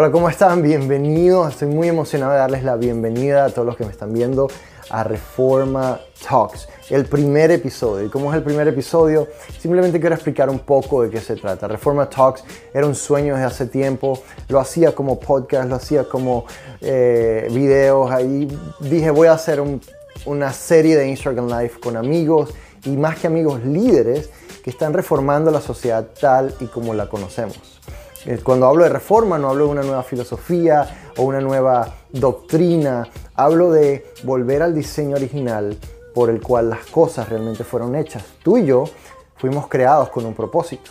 [0.00, 0.62] Hola, ¿cómo están?
[0.62, 1.54] Bienvenidos.
[1.54, 4.46] Estoy muy emocionado de darles la bienvenida a todos los que me están viendo
[4.90, 8.06] a Reforma Talks, el primer episodio.
[8.06, 9.26] ¿Y cómo es el primer episodio?
[9.58, 11.66] Simplemente quiero explicar un poco de qué se trata.
[11.66, 14.22] Reforma Talks era un sueño desde hace tiempo.
[14.46, 16.44] Lo hacía como podcast, lo hacía como
[16.80, 18.08] eh, videos.
[18.12, 19.60] Ahí dije, voy a hacer
[20.26, 24.30] una serie de Instagram Live con amigos y más que amigos líderes
[24.62, 27.80] que están reformando la sociedad tal y como la conocemos.
[28.26, 33.08] Eh, cuando hablo de reforma no hablo de una nueva filosofía o una nueva doctrina,
[33.34, 35.76] hablo de volver al diseño original
[36.14, 38.24] por el cual las cosas realmente fueron hechas.
[38.42, 38.84] Tú y yo
[39.36, 40.90] fuimos creados con un propósito,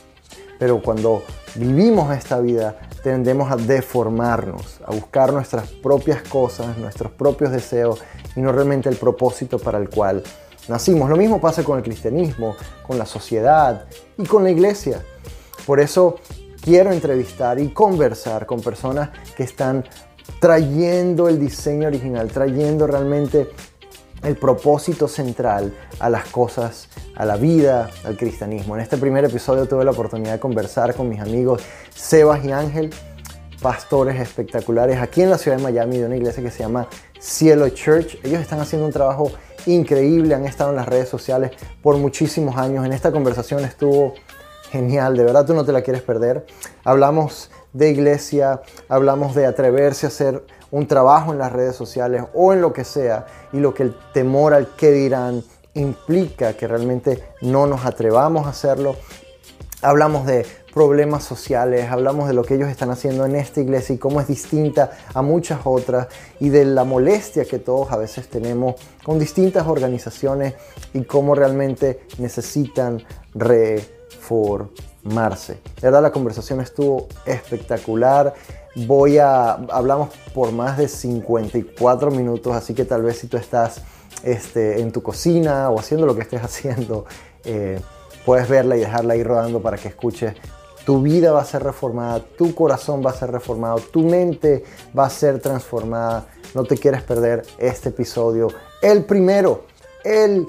[0.57, 1.23] pero cuando
[1.55, 8.01] vivimos esta vida tendemos a deformarnos, a buscar nuestras propias cosas, nuestros propios deseos
[8.35, 10.23] y no realmente el propósito para el cual
[10.69, 11.09] nacimos.
[11.09, 12.55] Lo mismo pasa con el cristianismo,
[12.85, 13.85] con la sociedad
[14.17, 15.03] y con la iglesia.
[15.65, 16.15] Por eso
[16.67, 19.85] quiero entrevistar y conversar con personas que están
[20.41, 23.47] trayendo el diseño original, trayendo realmente
[24.21, 28.75] el propósito central a las cosas, a la vida, al cristianismo.
[28.75, 31.61] En este primer episodio tuve la oportunidad de conversar con mis amigos
[31.95, 32.89] Sebas y Ángel,
[33.61, 37.69] pastores espectaculares aquí en la ciudad de Miami de una iglesia que se llama Cielo
[37.69, 38.19] Church.
[38.25, 39.31] Ellos están haciendo un trabajo
[39.67, 41.51] increíble, han estado en las redes sociales
[41.81, 42.85] por muchísimos años.
[42.85, 44.15] En esta conversación estuvo
[44.77, 46.45] genial, de verdad tú no te la quieres perder.
[46.83, 52.53] Hablamos de iglesia, hablamos de atreverse a hacer un trabajo en las redes sociales o
[52.53, 57.23] en lo que sea y lo que el temor al que dirán implica que realmente
[57.41, 58.95] no nos atrevamos a hacerlo.
[59.81, 63.97] Hablamos de problemas sociales, hablamos de lo que ellos están haciendo en esta iglesia y
[63.97, 66.07] cómo es distinta a muchas otras
[66.39, 70.53] y de la molestia que todos a veces tenemos con distintas organizaciones
[70.93, 73.96] y cómo realmente necesitan re
[74.27, 75.53] formarse.
[75.53, 78.33] De verdad la conversación estuvo espectacular.
[78.75, 83.81] Voy a hablamos por más de 54 minutos, así que tal vez si tú estás
[84.23, 87.05] este, en tu cocina o haciendo lo que estés haciendo,
[87.45, 87.79] eh,
[88.25, 90.35] puedes verla y dejarla ahí rodando para que escuches.
[90.85, 94.63] Tu vida va a ser reformada, tu corazón va a ser reformado, tu mente
[94.97, 96.27] va a ser transformada.
[96.53, 98.47] No te quieres perder este episodio,
[98.81, 99.65] el primero,
[100.05, 100.47] el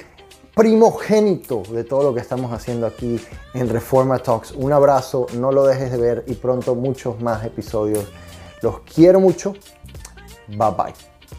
[0.58, 3.24] primogénito de todo lo que estamos haciendo aquí
[3.54, 4.50] en Reforma Talks.
[4.50, 8.08] Un abrazo, no lo dejes de ver y pronto muchos más episodios.
[8.60, 9.52] Los quiero mucho.
[10.48, 10.94] Bye bye.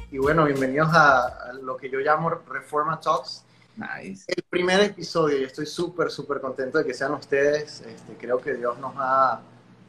[0.09, 3.44] Y bueno, bienvenidos a, lo que yo llamo Reforma Talks.
[3.75, 4.24] Nice.
[4.25, 7.81] El primer episodio y estoy súper, súper contento de que sean ustedes.
[7.81, 9.41] Este, creo que Dios nos ha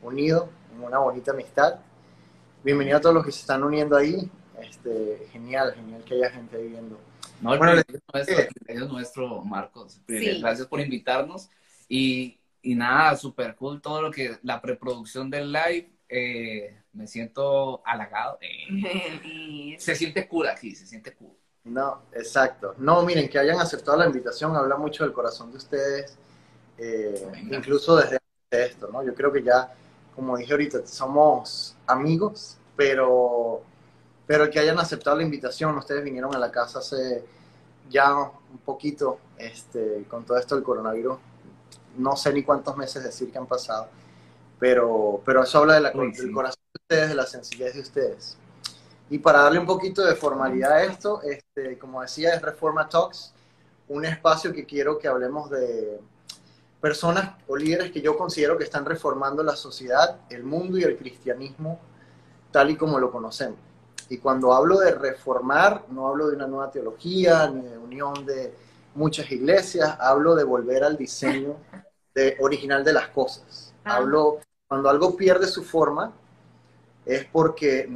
[0.02, 1.76] unido en una bonita amistad.
[2.64, 4.28] Bienvenido a todos los que se están uniendo ahí.
[4.60, 7.09] Este, genial, genial que haya gente ahí viendo.
[7.40, 10.00] No, el bueno, nuestro, nuestro, Marcos.
[10.06, 11.48] Gracias por invitarnos.
[11.88, 15.90] Y, y nada, súper cool todo lo que, la preproducción del live.
[16.08, 18.38] Eh, me siento halagado.
[18.40, 21.32] Eh, se siente cool aquí, se siente cool.
[21.64, 22.74] No, exacto.
[22.78, 26.16] No, miren, que hayan aceptado la invitación habla mucho del corazón de ustedes,
[26.78, 28.18] eh, incluso desde
[28.50, 29.04] esto, ¿no?
[29.04, 29.72] Yo creo que ya,
[30.14, 33.62] como dije ahorita, somos amigos, pero
[34.30, 37.24] pero el que hayan aceptado la invitación, ustedes vinieron a la casa hace
[37.88, 41.18] ya un poquito, este, con todo esto del coronavirus,
[41.96, 43.88] no sé ni cuántos meses decir que han pasado,
[44.60, 48.36] pero, pero eso habla de la, del corazón de ustedes, de la sencillez de ustedes.
[49.10, 53.34] Y para darle un poquito de formalidad a esto, este, como decía, es Reforma Talks,
[53.88, 55.98] un espacio que quiero que hablemos de
[56.80, 60.96] personas o líderes que yo considero que están reformando la sociedad, el mundo y el
[60.96, 61.80] cristianismo
[62.52, 63.69] tal y como lo conocemos.
[64.10, 68.52] Y cuando hablo de reformar, no hablo de una nueva teología ni de unión de
[68.94, 71.56] muchas iglesias, hablo de volver al diseño
[72.12, 73.72] de, original de las cosas.
[73.84, 73.96] Ah.
[73.96, 76.12] Hablo, cuando algo pierde su forma,
[77.06, 77.88] es porque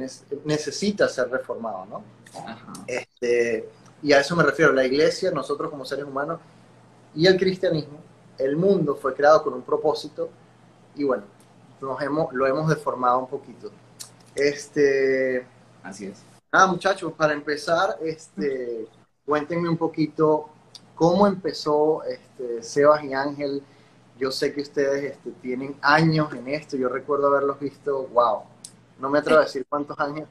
[0.45, 2.03] necesita ser reformado, ¿no?
[2.87, 3.69] Este,
[4.01, 6.39] y a eso me refiero, la iglesia, nosotros como seres humanos
[7.13, 7.99] y el cristianismo,
[8.37, 10.29] el mundo fue creado con un propósito
[10.95, 11.23] y bueno,
[11.81, 13.69] nos hemos, lo hemos deformado un poquito.
[14.33, 15.45] Este,
[15.85, 16.23] Así es.
[16.51, 18.87] Ah, muchachos, para empezar, este,
[19.25, 20.49] cuéntenme un poquito
[20.95, 23.61] cómo empezó este, Sebas y Ángel.
[24.17, 26.75] Yo sé que ustedes este, tienen años en esto.
[26.75, 28.43] Yo recuerdo haberlos visto, wow,
[28.99, 30.27] no me atrevo a decir cuántos años,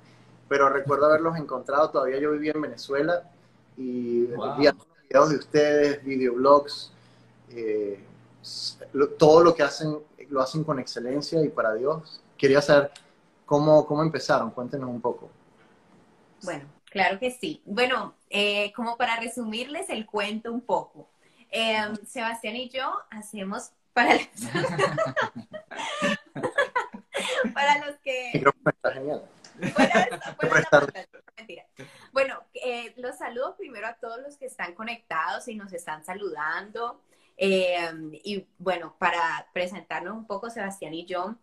[0.48, 1.90] pero recuerdo haberlos encontrado.
[1.90, 3.22] Todavía yo vivía en Venezuela
[3.76, 4.56] y wow.
[4.56, 6.90] videos de ustedes, videoblogs,
[7.50, 8.02] eh,
[9.18, 9.98] todo lo que hacen
[10.30, 12.20] lo hacen con excelencia y para Dios.
[12.36, 12.90] Quería saber
[13.46, 14.50] cómo, cómo empezaron.
[14.50, 15.30] Cuéntenos un poco.
[16.44, 17.62] Bueno, claro que sí.
[17.64, 21.10] Bueno, eh, como para resumirles el cuento un poco.
[21.50, 24.18] Em, Sebastián y yo hacemos para
[27.54, 28.32] para los que...
[28.32, 29.22] Está genial.
[32.12, 37.00] Bueno, eh, los saludo primero a todos los que están conectados y nos están saludando.
[37.36, 37.90] Eh,
[38.22, 41.34] y bueno, para presentarnos un poco, Sebastián y yo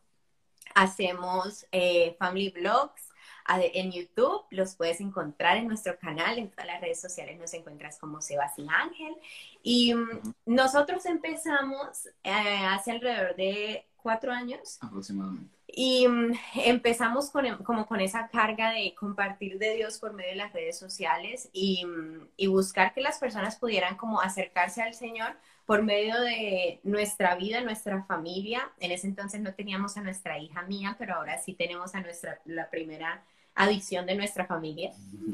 [0.74, 3.11] hacemos eh, Family Vlogs
[3.48, 7.98] en YouTube, los puedes encontrar en nuestro canal, en todas las redes sociales nos encuentras
[8.00, 9.16] como Sebastián Ángel.
[9.64, 14.78] Y mm, nosotros empezamos hace alrededor de cuatro años.
[14.82, 15.62] Aproximadamente.
[15.74, 20.32] Y mm, empezamos con, em, como con esa carga de compartir de Dios por medio
[20.32, 24.94] de las redes sociales y, mm, y, buscar que las personas pudieran como acercarse al
[24.94, 25.34] Señor
[25.66, 28.70] por medio de nuestra vida, nuestra familia.
[28.80, 32.42] En ese entonces no teníamos a nuestra hija mía, pero ahora sí tenemos a nuestra,
[32.46, 33.24] la primera
[33.56, 34.92] adición de nuestra familia.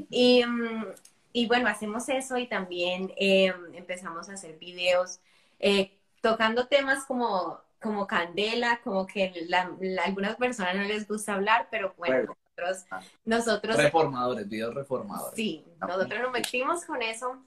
[0.10, 0.86] Y, mm,
[1.34, 5.20] y bueno, hacemos eso y también em, empezamos a hacer videos
[5.60, 5.92] eh,
[6.22, 9.34] tocando temas como como candela, como que
[10.04, 13.02] algunas personas no les gusta hablar, pero bueno, nosotros, ah.
[13.26, 13.78] nosotros...
[13.78, 15.36] Reformadores, videos reformadores.
[15.36, 17.38] Sí, nosotros nos metimos con eso.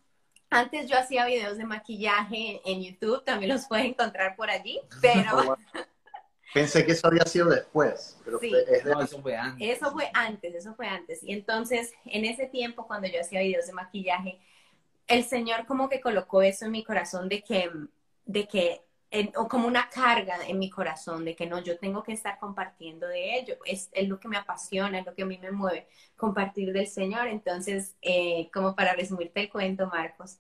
[0.49, 5.57] Antes yo hacía videos de maquillaje en YouTube, también los puedes encontrar por allí, pero...
[6.53, 8.53] Pensé que eso había sido después, pero sí.
[8.55, 9.77] eso fue antes.
[9.77, 11.23] Eso fue antes, eso fue antes.
[11.23, 14.41] Y entonces, en ese tiempo, cuando yo hacía videos de maquillaje,
[15.07, 17.71] el Señor como que colocó eso en mi corazón de que,
[18.25, 18.83] de que
[19.37, 23.09] o como una carga en mi corazón de que no, yo tengo que estar compartiendo
[23.09, 23.57] de ello.
[23.65, 26.87] Es, es, lo que me apasiona, es lo que a mí me mueve, compartir del
[26.87, 27.27] Señor.
[27.27, 30.39] Entonces, eh, como para resumirte el cuento, Marcos,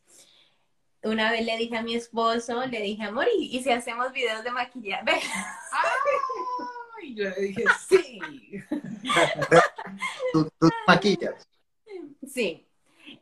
[1.02, 4.50] una vez le dije a mi esposo, le dije, amor, ¿y, si hacemos videos de
[4.50, 5.20] maquillaje?
[7.00, 8.20] Ay, yo le dije, sí.
[10.32, 10.50] ¿Tú,
[10.86, 11.48] maquillas?
[12.26, 12.66] Sí.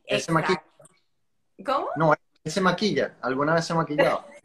[0.05, 0.63] ¿Ese maquilla?
[1.65, 1.89] ¿Cómo?
[1.97, 2.15] No,
[2.51, 3.17] se maquilla?
[3.21, 4.25] ¿Alguna vez se ha maquillado?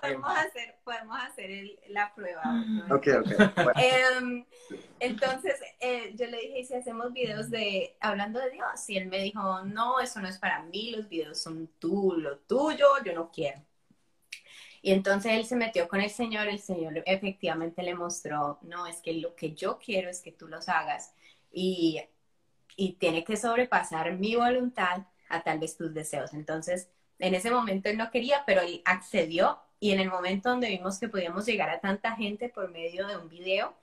[0.00, 2.42] Podemos hacer, podemos hacer la prueba.
[2.90, 3.30] Ok, ok.
[3.76, 4.44] Em,
[5.00, 8.88] entonces, eh, yo le dije, ¿y si hacemos videos de hablando de Dios?
[8.88, 12.38] Y él me dijo, no, eso no es para mí, los videos son tú, lo
[12.38, 13.60] tuyo, yo no quiero.
[14.82, 19.00] Y entonces él se metió con el Señor, el Señor efectivamente le mostró, no, es
[19.00, 21.14] que lo que yo quiero es que tú los hagas
[21.50, 22.02] y,
[22.76, 26.34] y tiene que sobrepasar mi voluntad a tal vez tus deseos.
[26.34, 26.88] Entonces,
[27.18, 30.98] en ese momento él no quería, pero él accedió y en el momento donde vimos
[30.98, 33.74] que podíamos llegar a tanta gente por medio de un video,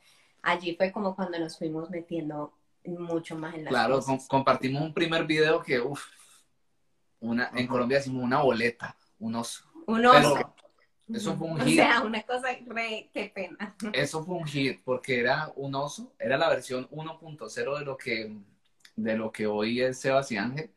[0.41, 2.53] allí fue como cuando nos fuimos metiendo
[2.85, 6.03] mucho más en la Claro, compartimos un primer video que, uff,
[7.19, 9.63] una, en Colombia decimos una boleta, un oso.
[9.85, 10.55] Un oso.
[11.13, 11.79] eso fue un hit.
[11.79, 13.75] O sea, una cosa re, qué pena.
[13.93, 18.35] Eso fue un hit porque era un oso, era la versión 1.0 de lo que
[18.95, 20.71] de lo que hoy es Sebastián Ángel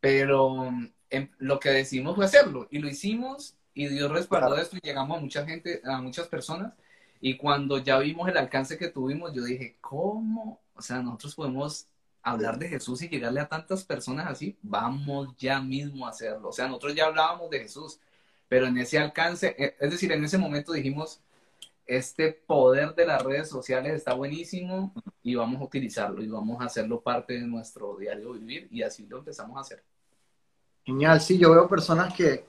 [0.00, 0.70] pero
[1.10, 5.18] em, lo que decidimos fue hacerlo y lo hicimos y Dios respaldó esto y llegamos
[5.18, 6.74] a mucha gente, a muchas personas.
[7.20, 10.60] Y cuando ya vimos el alcance que tuvimos, yo dije, ¿cómo?
[10.74, 11.86] O sea, nosotros podemos
[12.22, 16.48] hablar de Jesús y llegarle a tantas personas así, vamos ya mismo a hacerlo.
[16.48, 18.00] O sea, nosotros ya hablábamos de Jesús,
[18.48, 21.20] pero en ese alcance, e, es decir, en ese momento dijimos,
[21.88, 24.92] este poder de las redes sociales está buenísimo
[25.22, 29.06] y vamos a utilizarlo y vamos a hacerlo parte de nuestro diario vivir y así
[29.06, 29.82] lo empezamos a hacer.
[30.84, 32.44] Genial, sí, yo veo personas que...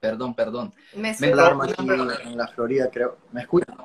[0.00, 0.74] Perdón, perdón.
[0.96, 3.18] Me, en la Florida, creo.
[3.32, 3.76] ¿Me escuchan?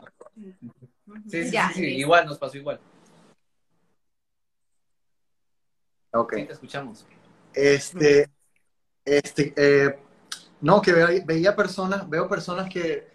[1.27, 2.79] Sí, sí, sí, igual, nos pasó igual.
[6.13, 6.35] Ok.
[6.35, 7.05] Sí, te escuchamos.
[7.53, 8.29] Este,
[9.05, 9.99] este, eh,
[10.61, 10.93] no, que
[11.25, 13.07] veía personas, veo personas que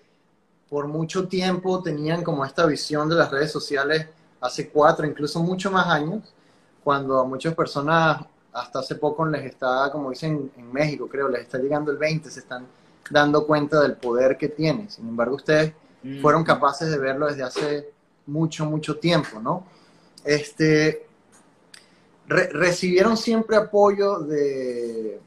[0.68, 4.06] por mucho tiempo tenían como esta visión de las redes sociales
[4.40, 6.22] hace cuatro, incluso mucho más años,
[6.84, 11.42] cuando a muchas personas hasta hace poco les está, como dicen en México, creo, les
[11.42, 12.66] está llegando el 20, se están
[13.10, 14.88] dando cuenta del poder que tiene.
[14.88, 16.20] Sin embargo, ustedes mm.
[16.20, 17.90] fueron capaces de verlo desde hace
[18.26, 19.66] mucho, mucho tiempo, ¿no?
[20.24, 21.06] Este,
[22.26, 25.20] recibieron siempre apoyo de,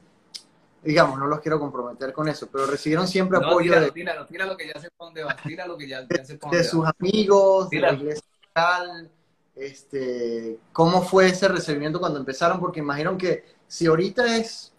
[0.83, 4.67] digamos, no los quiero comprometer con eso, pero recibieron siempre apoyo de, tíralo, tíralo, que
[4.67, 7.93] ya se pone va, tíralo que ya, ya se pone de sus amigos, de la
[7.93, 9.09] iglesia local,
[9.55, 14.73] este, cómo fue ese recibimiento cuando empezaron, porque imagino que si ahorita es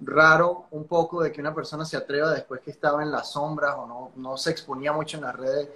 [0.00, 3.74] raro un poco de que una persona se atreva después que estaba en las sombras
[3.76, 5.68] o no, no se exponía mucho en las redes,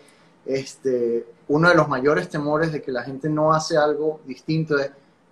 [0.44, 4.90] este, uno de los mayores temores de que la gente no hace algo distinto es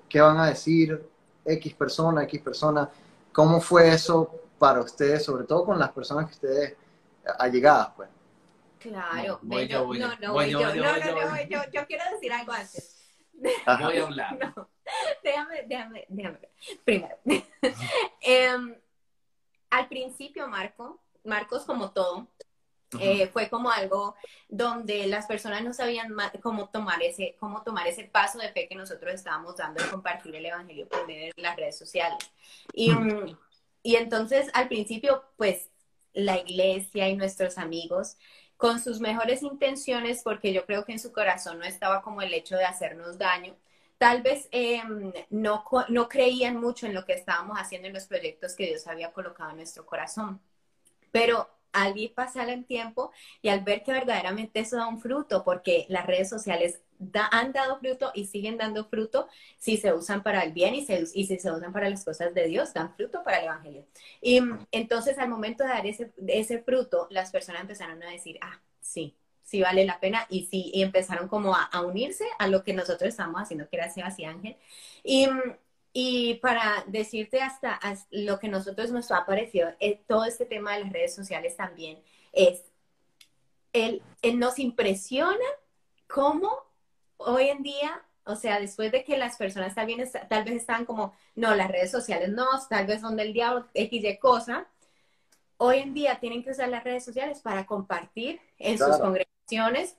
[0.09, 1.09] qué van a decir
[1.45, 2.91] X persona, X persona
[3.35, 6.77] ¿Cómo fue eso para ustedes, sobre todo con las personas que ustedes
[7.41, 8.09] allegadas, pues?
[8.79, 12.33] Claro, no, voy yo, no, no, voy yo, no, no, no, yo, yo quiero decir
[12.33, 13.11] algo antes.
[13.35, 14.39] Voy a hablar.
[14.57, 14.69] No,
[15.25, 16.39] déjame, déjame, déjame.
[16.85, 17.17] Primero,
[18.21, 18.81] eh,
[19.71, 22.29] al principio, Marco, Marcos como todo,
[23.01, 24.15] eh, fue como algo
[24.49, 28.75] donde las personas no sabían cómo tomar ese cómo tomar ese paso de fe que
[28.75, 32.19] nosotros estábamos dando de compartir el evangelio por medio de las redes sociales.
[32.73, 32.93] Y,
[33.83, 35.71] y entonces al principio pues
[36.13, 38.17] la iglesia y nuestros amigos
[38.57, 42.33] con sus mejores intenciones porque yo creo que en su corazón no estaba como el
[42.33, 43.57] hecho de hacernos daño
[43.99, 48.55] tal vez em, no, no creían mucho en lo que estábamos haciendo en los proyectos
[48.55, 50.41] que Dios había colocado en nuestro corazón.
[51.11, 53.13] Pero al ir pasar el tiempo
[53.43, 56.81] y al ver que verdaderamente eso da un fruto, porque las redes sociales
[57.33, 59.29] han dado fruto y siguen dando fruto
[59.59, 62.47] si se usan para el bien y, y si se usan para las cosas de
[62.47, 63.85] Dios, dan fruto para el Evangelio.
[64.23, 64.41] Y
[64.71, 69.17] entonces al momento de dar ese, ese fruto, las personas empezaron a decir, ah, sí,
[69.43, 73.09] sí vale la pena y sí, y empezaron como a, unirse a lo que nosotros
[73.09, 74.57] estamos haciendo, que era Sebas y Ángel.
[75.03, 75.29] Y
[75.97, 77.79] y para decirte hasta,
[78.11, 82.03] lo que nosotros nos ha parecido, eh, todo este tema de las redes sociales también
[82.33, 82.65] es,
[83.73, 84.03] el,
[84.35, 85.45] nos impresiona
[86.09, 86.51] cómo
[87.17, 89.87] hoy en día, o sea, después de que las personas tal,
[90.29, 94.05] tal vez están como, no, las redes sociales no, tal vez son del diablo, X
[94.05, 94.67] y cosa,
[95.59, 99.34] hoy en día tienen que usar las redes sociales para compartir en sus congregaciones,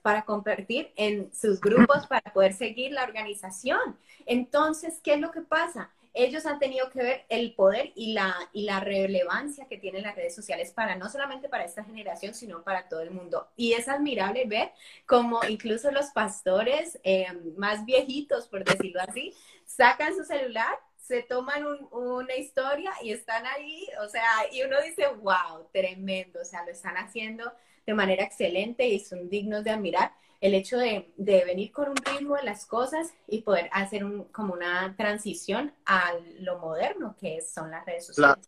[0.02, 3.98] para compartir en sus grupos, para poder seguir la organización.
[4.26, 5.92] Entonces, ¿qué es lo que pasa?
[6.14, 10.16] Ellos han tenido que ver el poder y la, y la relevancia que tienen las
[10.16, 13.50] redes sociales para no solamente para esta generación, sino para todo el mundo.
[13.58, 14.72] Y es admirable ver
[15.06, 19.34] cómo incluso los pastores eh, más viejitos, por decirlo así,
[19.66, 25.06] sacan su celular se toman una historia y están ahí, o sea, y uno dice,
[25.22, 27.54] wow, tremendo, o sea, lo están haciendo
[27.86, 30.12] de manera excelente y son dignos de admirar
[30.42, 34.54] el hecho de, venir con un ritmo de las cosas y poder hacer un, como
[34.54, 38.48] una transición a lo moderno que son las redes sociales.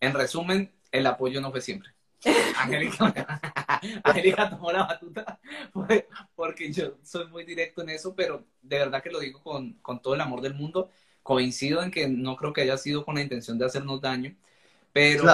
[0.00, 1.90] En resumen, el apoyo no fue siempre.
[4.04, 5.38] Angélica, tomó la batuta
[6.34, 10.00] porque yo soy muy directo en eso, pero de verdad que lo digo con, con
[10.00, 10.90] todo el amor del mundo.
[11.22, 14.34] Coincido en que no creo que haya sido con la intención de hacernos daño,
[14.92, 15.24] pero,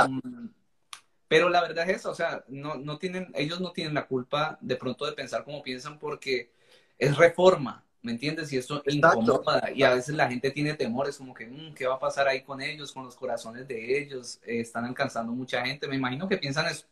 [1.31, 4.59] pero la verdad es eso, o sea, no, no tienen, ellos no tienen la culpa
[4.61, 6.51] de pronto de pensar como piensan porque
[6.99, 8.53] es reforma, ¿me entiendes?
[8.53, 9.71] Y eso incomoda.
[9.73, 12.43] Y a veces la gente tiene temores, como que, mm, ¿qué va a pasar ahí
[12.43, 14.41] con ellos, con los corazones de ellos?
[14.43, 15.87] Eh, están alcanzando mucha gente.
[15.87, 16.87] Me imagino que piensan eso.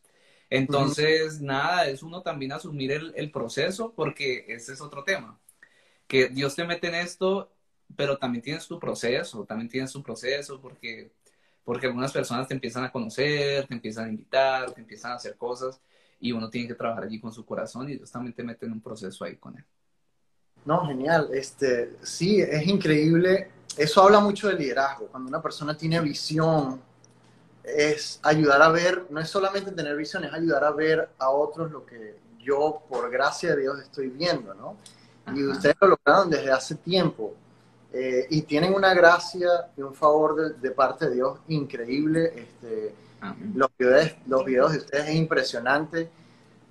[0.48, 5.36] Entonces, nada, es uno también asumir el, el, proceso, porque ese es otro tema.
[6.06, 7.50] Que Dios te mete en esto,
[7.96, 11.10] pero también tienes tu proceso, también tienes tu proceso, porque
[11.68, 15.36] porque algunas personas te empiezan a conocer, te empiezan a invitar, te empiezan a hacer
[15.36, 15.78] cosas
[16.18, 19.22] y uno tiene que trabajar allí con su corazón y justamente mete en un proceso
[19.22, 19.64] ahí con él.
[20.64, 21.28] No, genial.
[21.30, 23.50] Este, sí, es increíble.
[23.76, 25.08] Eso habla mucho de liderazgo.
[25.08, 26.80] Cuando una persona tiene visión,
[27.62, 31.70] es ayudar a ver, no es solamente tener visión, es ayudar a ver a otros
[31.70, 34.74] lo que yo, por gracia de Dios, estoy viendo, ¿no?
[35.36, 37.34] Y ustedes lo lograron desde hace tiempo.
[37.90, 42.32] Eh, y tienen una gracia y un favor de, parte de Dios increíble.
[42.36, 42.94] Este,
[43.54, 46.10] los, videos, los videos de ustedes es impresionante.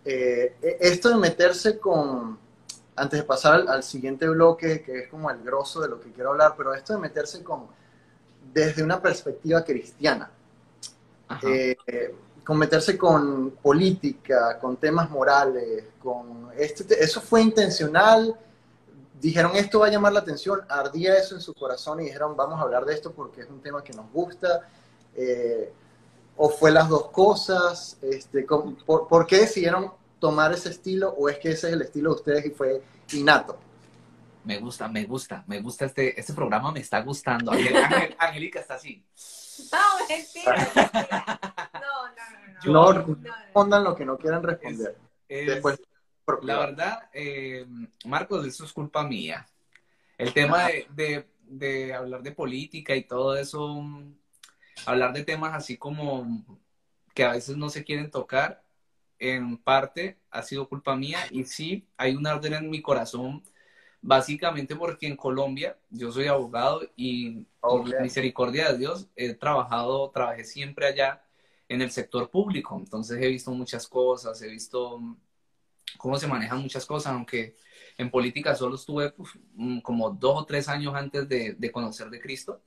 [0.05, 2.37] Eh, e, esto de meterse con,
[2.95, 6.31] antes de pasar al, siguiente bloque, que es como el grosso de lo que quiero
[6.31, 7.65] hablar, pero esto de meterse con,
[8.53, 10.29] desde una perspectiva cristiana,
[11.41, 11.75] eh,
[12.43, 18.37] con meterse con política, con temas morales, con este, eso fue intencional
[19.21, 22.59] dijeron esto va a llamar la atención, ardía eso en su corazón y dijeron vamos
[22.59, 24.67] a hablar de esto porque es un tema que nos gusta,
[25.15, 25.71] eh,
[26.35, 28.45] o fue las dos cosas, este,
[28.85, 32.45] por, qué decidieron tomar ese estilo o es que ese es el estilo de ustedes
[32.45, 32.81] y fue
[33.13, 33.57] innato?
[34.43, 37.51] Me gusta, me gusta, me gusta este, este programa, me está gustando.
[37.51, 39.03] Angélica está así.
[39.73, 40.71] No, mentira,
[41.73, 42.93] No, no, no.
[42.93, 44.95] No, respondan lo que no quieran responder.
[45.27, 45.79] Después
[46.43, 47.65] la verdad, eh,
[48.05, 49.47] Marcos, eso es culpa mía.
[50.17, 53.83] El tema de, hablar de política y todo eso,
[54.85, 56.45] hablar de temas así como
[57.13, 58.63] que a veces no se quieren tocar,
[59.19, 63.41] en parte ha sido culpa mía y sí, hay un orden en mi corazón,
[64.01, 70.11] básicamente porque en Colombia yo soy abogado y por la misericordia de Dios he trabajado,
[70.11, 71.23] trabajé siempre allá
[71.69, 75.01] en el sector público, entonces he visto muchas cosas, he visto
[75.97, 77.55] cómo se manejan muchas cosas, aunque
[77.97, 79.13] en política solo estuve
[79.53, 82.61] mm, como dos o tres años antes de, conocer de Cristo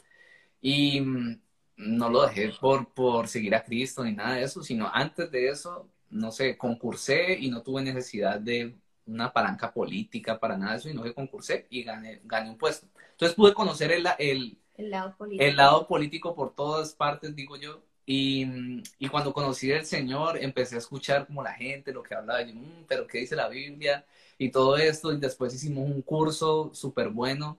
[0.61, 1.41] y mm,
[1.77, 5.49] no lo dejé por, por seguir a Cristo ni nada de eso, sino antes de
[5.49, 10.79] eso, no sé, concursé y no tuve necesidad de una palanca política para nada de
[10.79, 12.87] eso, sino que concursé y gané, gané un puesto.
[13.13, 15.45] Entonces pude conocer el, el, el, lado político.
[15.45, 20.75] el lado político por todas partes, digo yo, Y, y, cuando conocí al Señor, empecé
[20.75, 24.05] a escuchar como la gente, lo que hablaba, yo, mm, pero ¿qué dice la Biblia?
[24.39, 27.59] Y todo esto, y después hicimos un curso súper bueno,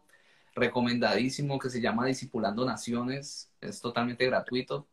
[0.55, 4.87] recomendadísimo, que se llama Discipulando Naciones, es totalmente gratuito.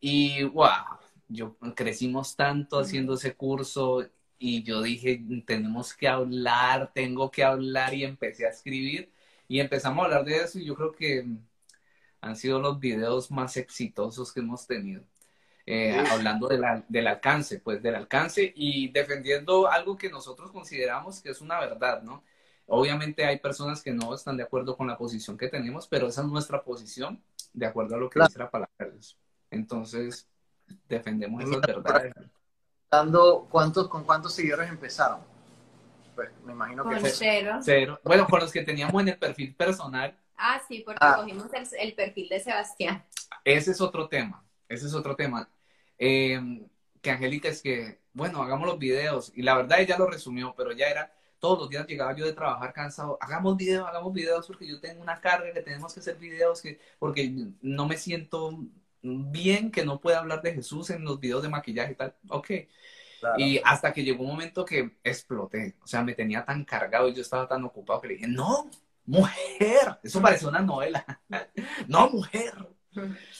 [0.00, 0.98] Y wow,
[1.28, 4.06] yo crecimos tanto haciendo ese curso
[4.38, 9.10] y yo dije, tenemos que hablar, tengo que hablar y empecé a escribir
[9.48, 11.26] y empezamos a hablar de eso y yo creo que
[12.24, 15.02] han sido los videos más exitosos que hemos tenido.
[15.66, 21.40] Eh, hablando del alcance, pues del alcance y defendiendo algo que nosotros consideramos que es
[21.40, 22.22] una verdad, ¿no?
[22.66, 26.20] Obviamente hay personas que no están de acuerdo con la posición que tenemos, pero esa
[26.22, 28.74] es nuestra posición de acuerdo a lo que dice la palabra.
[29.50, 30.26] Entonces,
[30.88, 32.14] defendemos esas verdades.
[33.50, 35.20] ¿Cuántos, ¿Con cuántos seguidores empezaron?
[36.14, 37.00] Pues me imagino que
[37.62, 38.00] cero.
[38.04, 40.16] Bueno, con los que teníamos en el perfil personal.
[40.36, 41.16] Ah, sí, porque ah.
[41.16, 41.46] cogimos
[41.78, 43.04] el, perfil de Sebastián.
[43.44, 44.44] Ese es otro tema.
[44.68, 45.48] Ese es otro tema.
[45.98, 46.40] Eh,
[47.00, 49.32] que Angélica es que, bueno, hagamos los videos.
[49.34, 52.32] Y la verdad ella lo resumió, pero ya era, todos los días llegaba yo de
[52.32, 56.16] trabajar cansado, hagamos videos, hagamos videos, porque yo tengo una carga que tenemos que hacer
[56.16, 58.58] videos, que, porque no me siento
[59.02, 62.16] bien que no pueda hablar de Jesús en los videos de maquillaje y tal.
[62.28, 62.50] Ok.
[63.38, 65.76] Y hasta que llegó un momento que exploté.
[65.82, 68.70] O sea, me tenía tan cargado y yo estaba tan ocupado que le dije, no,
[69.06, 69.98] mujer.
[70.02, 71.04] Eso parece una novela.
[71.88, 72.54] no, mujer.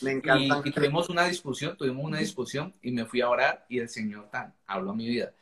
[0.03, 0.63] Me encanta.
[0.65, 4.29] Y, tuvimos una discusión, tuvimos una discusión y me fui a orar y el Señor
[4.31, 5.33] tan habló a mi vida.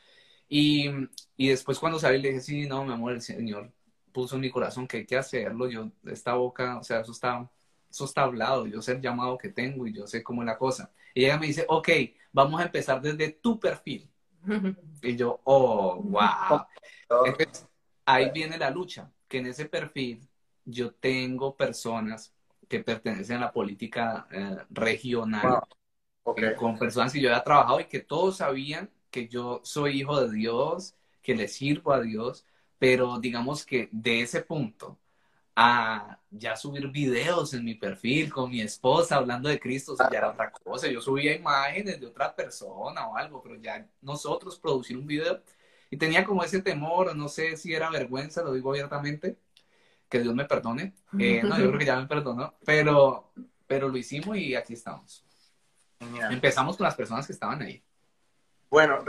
[0.49, 0.91] Y,
[1.37, 3.73] y después cuando salí le dije, sí, no, mi amor, el Señor
[4.13, 5.69] puso en mi corazón que hay que hacerlo.
[5.69, 7.49] Yo, esta boca, o sea, eso está
[7.93, 10.57] eso está hablado, yo sé el llamado que tengo y yo sé cómo es la
[10.57, 10.91] cosa.
[11.15, 11.89] Y ella me dice, ok,
[12.33, 14.11] vamos a empezar desde tu perfil.
[15.03, 16.65] y yo, oh, wow.
[17.27, 17.69] Entonces,
[18.07, 20.29] ahí viene la lucha, que en ese perfil
[20.63, 22.35] yo tengo personas
[22.69, 25.61] que pertenecen a la política eh, regional,
[26.37, 30.21] eh, con personas que yo había trabajado y que todos sabían que yo soy hijo
[30.21, 32.45] de Dios, que le sirvo a Dios,
[32.79, 34.99] pero digamos que de ese punto
[35.57, 40.33] a ya subir videos en mi perfil con mi esposa hablando de Cristo, ya era
[40.33, 40.89] otra cosa.
[40.89, 45.41] Yo subía imágenes de otra persona o algo, pero ya nosotros producir un video
[45.93, 49.37] y tenía como ese temor, no sé si era vergüenza, lo digo abiertamente,
[50.09, 50.95] que Dios me perdone.
[51.19, 53.31] Eh, no, yo creo que ya me perdonó, pero,
[53.67, 55.23] pero lo hicimos y aquí estamos.
[56.31, 57.83] Empezamos con las personas que estaban ahí.
[58.71, 59.05] Bueno,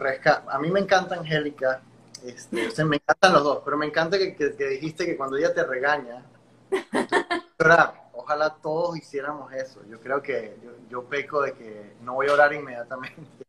[0.49, 1.81] a mí me encanta Angélica,
[2.21, 5.63] este, me encantan los dos, pero me encanta que, que dijiste que cuando ella te
[5.63, 6.25] regaña,
[8.15, 9.81] Ojalá todos hiciéramos eso.
[9.89, 10.57] Yo creo que
[10.89, 13.42] yo, peco de que no voy a orar inmediatamente.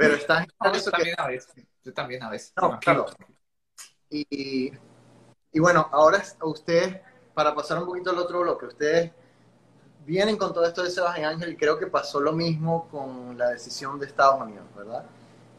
[0.00, 1.66] Pero está yo también a veces.
[1.84, 2.54] Yo también a veces.
[4.08, 4.72] Y,
[5.52, 6.98] y bueno, ahora ustedes,
[7.34, 9.12] para pasar un poquito al otro bloque, ustedes
[10.06, 13.50] vienen con todo esto de Sebastián Ángel y creo que pasó lo mismo con la
[13.50, 15.04] decisión de Estados Unidos, ¿verdad?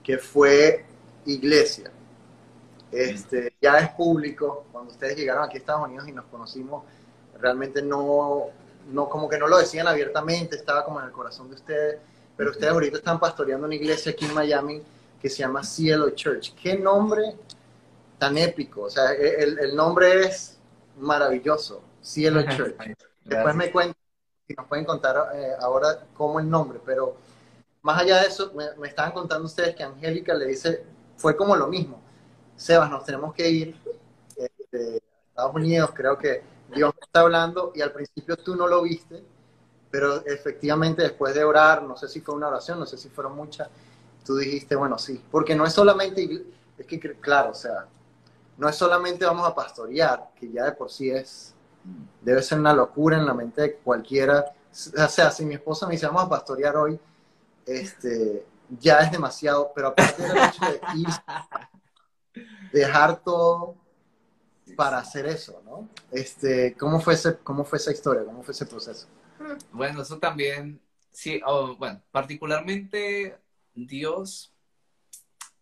[0.04, 0.86] Que fue
[1.27, 1.91] iglesia.
[2.91, 6.84] Este, ya es público, cuando ustedes llegaron aquí a Estados Unidos y nos conocimos,
[7.39, 8.47] realmente no,
[8.89, 11.99] no, como que no lo decían abiertamente, estaba como en el corazón de ustedes,
[12.41, 14.82] pero ustedes ahorita están pastoreando una iglesia aquí en Miami
[15.21, 16.56] que se llama Cielo Church.
[16.56, 17.36] ¿Qué nombre
[18.17, 18.82] tan épico?
[18.82, 20.58] O sea, e, el, el nombre es
[20.97, 22.75] maravilloso, Cielo Church.
[23.25, 23.95] Después me cuentan,
[24.47, 27.15] si nos pueden contar eh, ahora cómo el nombre, pero
[27.84, 30.84] más allá de eso, me, me, estaban contando ustedes que Angélica le dice,
[31.17, 32.01] fue como lo mismo.
[32.56, 33.75] Sebas, nos tenemos que ir
[34.36, 36.41] este, a Estados Unidos, creo que
[36.73, 39.23] Dios está hablando y al principio tú no lo viste,
[39.91, 43.36] pero efectivamente después de orar, no sé si fue una oración, no sé si fueron
[43.36, 43.69] muchas,
[44.25, 46.45] tú dijiste, bueno, sí, porque no es solamente,
[46.77, 47.86] es que claro, o sea,
[48.58, 51.54] no es solamente vamos a pastorear, que ya de por sí es,
[52.21, 55.93] debe ser una locura en la mente de cualquiera, o sea, si mi esposa me
[55.93, 56.99] dice vamos a pastorear hoy,
[57.65, 58.45] este,
[58.80, 61.08] ya es demasiado, pero aparte del hecho de ir,
[62.71, 63.75] dejar todo,
[64.75, 65.89] para hacer eso, ¿no?
[66.12, 68.23] Este, ¿cómo, fue ese, ¿Cómo fue esa historia?
[68.23, 69.08] ¿Cómo fue ese proceso?
[69.72, 70.80] Bueno, eso también,
[71.12, 71.42] sí,
[71.78, 73.38] bueno, particularmente
[73.74, 74.54] Dios,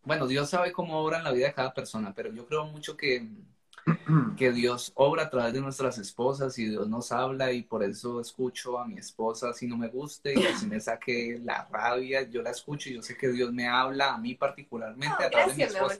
[0.03, 2.97] bueno, Dios sabe cómo obra en la vida de cada persona, pero yo creo mucho
[2.97, 3.27] que,
[4.37, 8.19] que Dios obra a través de nuestras esposas y Dios nos habla y por eso
[8.19, 12.41] escucho a mi esposa si no me guste y si me saque la rabia, yo
[12.41, 15.65] la escucho y yo sé que Dios me habla a mí particularmente a través de
[15.65, 15.97] mi esposa.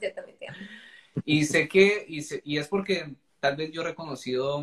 [1.24, 4.62] Y sé que, y, y es porque tal vez yo he reconocido,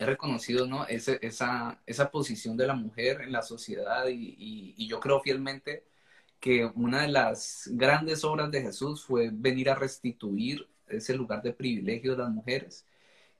[0.00, 0.86] he reconocido, ¿no?
[0.86, 5.84] Ese, esa, esa posición de la mujer en la sociedad y, y, yo creo fielmente
[6.40, 11.52] que una de las grandes obras de Jesús fue venir a restituir ese lugar de
[11.52, 12.86] privilegio de las mujeres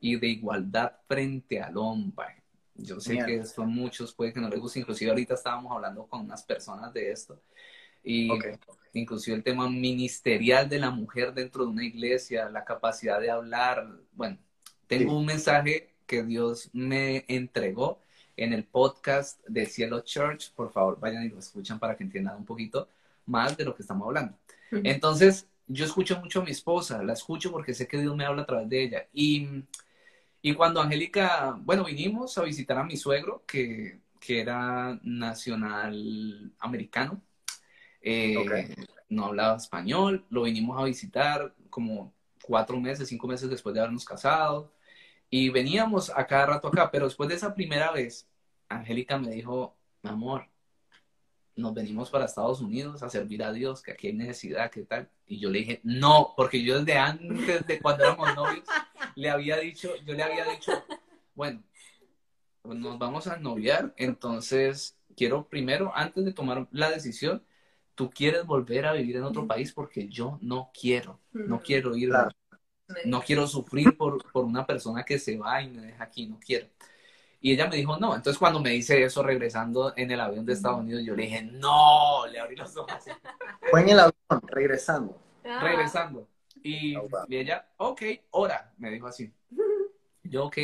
[0.01, 2.43] y de igualdad frente al hombre.
[2.75, 6.21] Yo sé que son muchos, puede que no les guste, inclusive ahorita estábamos hablando con
[6.21, 7.41] unas personas de esto.
[8.05, 8.31] Y
[8.93, 13.87] inclusive el tema ministerial de la mujer dentro de una iglesia, la capacidad de hablar.
[14.13, 14.39] Bueno,
[14.87, 18.01] tengo un mensaje que Dios me entregó
[18.37, 20.51] en el podcast de Cielo Church.
[20.57, 22.89] Por favor, vayan y lo escuchan para que entiendan un poquito
[23.27, 24.37] más de lo que estamos hablando.
[24.73, 28.43] Entonces, yo escucho mucho a mi esposa, la escucho porque sé que Dios me habla
[28.43, 29.07] a través de ella.
[29.13, 29.63] Y,
[30.43, 37.23] y cuando Angélica, bueno, vinimos a visitar a mi suegro, que, que era nacional americano,
[38.03, 38.75] eh,
[39.09, 44.05] no hablaba español, lo vinimos a visitar como cuatro meses, cinco meses después de habernos
[44.05, 44.73] casado.
[45.31, 48.29] Y veníamos a cada rato acá, pero después de esa primera vez,
[48.69, 50.49] Angélica me dijo, mi amor,
[51.55, 55.09] nos venimos para Estados Unidos a servir a Dios, que aquí hay necesidad, ¿qué tal?
[55.27, 58.65] Y yo le dije, no, porque yo desde antes de cuando éramos novios,
[59.15, 60.73] le había dicho, yo le había dicho,
[61.35, 61.63] bueno,
[62.65, 67.45] nos vamos a noviar, entonces quiero primero, antes de tomar la decisión,
[67.95, 72.11] tú quieres volver a vivir en otro país porque yo no quiero, no quiero ir,
[73.05, 76.39] no quiero sufrir por, por una persona que se va y me deja aquí, no
[76.39, 76.67] quiero.
[77.41, 78.15] Y ella me dijo, no.
[78.15, 81.43] Entonces, cuando me dice eso regresando en el avión de Estados Unidos, yo le dije,
[81.43, 82.93] no, le abrí los ojos.
[83.71, 85.19] Fue en el avión, regresando.
[85.45, 85.61] Ah.
[85.63, 86.29] Regresando.
[86.63, 89.33] Y, oh, y, ella, ok, hora, me dijo así.
[90.23, 90.59] Yo, ok.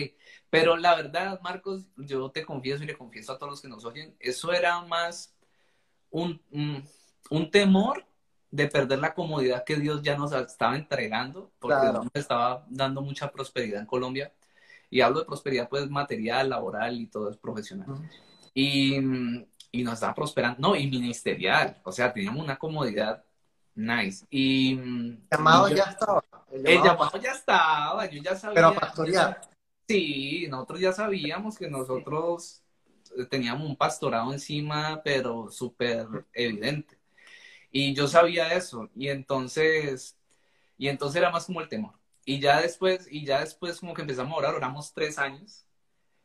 [0.51, 3.85] Pero la verdad, Marcos, yo te confieso y le confieso a todos los que nos
[3.85, 5.35] oyen, eso era más
[6.11, 6.41] un,
[7.31, 8.07] un, temor
[8.57, 13.31] de perder la comodidad que Dios ya nos estaba entregando, porque nos estaba dando mucha
[13.31, 14.33] prosperidad en Colombia
[14.91, 17.87] y hablo de prosperidad pues material, laboral y todo es profesional.
[18.55, 18.97] y,
[19.71, 23.23] y, nos estaba prosperando, no, y ministerial, o sea, teníamos una comodidad
[23.75, 24.25] nice.
[24.31, 26.25] Y, el llamado ya estaba.
[26.51, 28.55] El llamado, ya estaba, yo ya sabía.
[28.55, 29.41] Pero pastorear.
[29.89, 32.63] Sí, nosotros ya sabíamos que nosotros
[33.31, 36.96] teníamos un pastorado encima, pero súper evidente.
[37.71, 40.17] Y yo sabía eso, y entonces,
[40.79, 41.95] y entonces era más como el temor.
[42.25, 45.65] Y ya después, y ya después como que empezamos a orar, oramos tres años.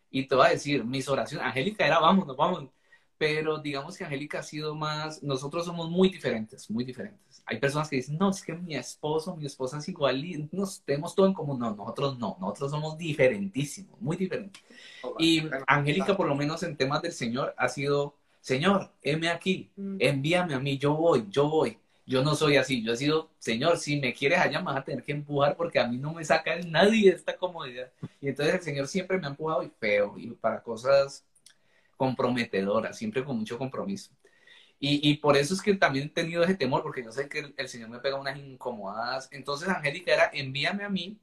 [0.10, 2.72] Y te voy a decir, mis oraciones, Angélica era vámonos, vámonos.
[3.18, 7.44] Pero digamos que Angélica ha sido más, nosotros somos muy diferentes, muy diferentes.
[7.46, 10.82] Hay personas que dicen, no, es que mi esposo, mi esposa es igual y nos
[10.82, 11.60] tenemos todo en común.
[11.60, 14.64] No, nosotros no, nosotros somos diferentísimos, muy diferentes.
[15.04, 19.72] Oh, y Angélica, por lo menos en temas del Señor, ha sido, Señor, heme aquí,
[19.76, 19.98] mm.
[20.00, 21.78] envíame a mí, yo voy, yo voy.
[22.06, 24.84] Yo no soy así, yo he sido, Señor, si me quieres allá me vas a
[24.84, 27.92] tener que empujar porque a mí no me saca nadie de esta comodidad.
[28.20, 31.26] Y entonces el Señor siempre me ha empujado y feo, y para cosas
[31.96, 34.12] comprometedoras, siempre con mucho compromiso.
[34.80, 37.54] Y, y, por eso es que también he tenido ese temor, porque yo sé que
[37.56, 39.30] el, Señor me pega unas incomodadas.
[39.32, 41.20] Entonces, Angélica era, envíame a mí,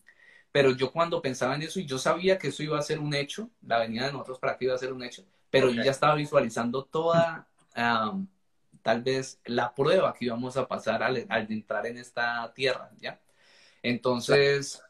[0.53, 3.13] pero yo cuando pensaba en eso, y yo sabía que eso iba a ser un
[3.15, 5.91] hecho, la venida de nosotros para que iba a ser un hecho, pero yo ya
[5.91, 7.49] estaba visualizando toda,
[8.83, 13.21] tal vez la prueba que íbamos a pasar al, entrar en esta tierra, ¿ya?
[13.83, 14.83] Entonces,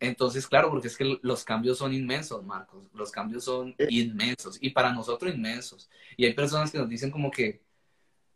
[0.00, 4.70] entonces, claro, porque es que los cambios son inmensos, Marcos, los cambios son inmensos y
[4.70, 5.90] para nosotros inmensos.
[6.16, 7.62] Y hay personas que nos dicen como que,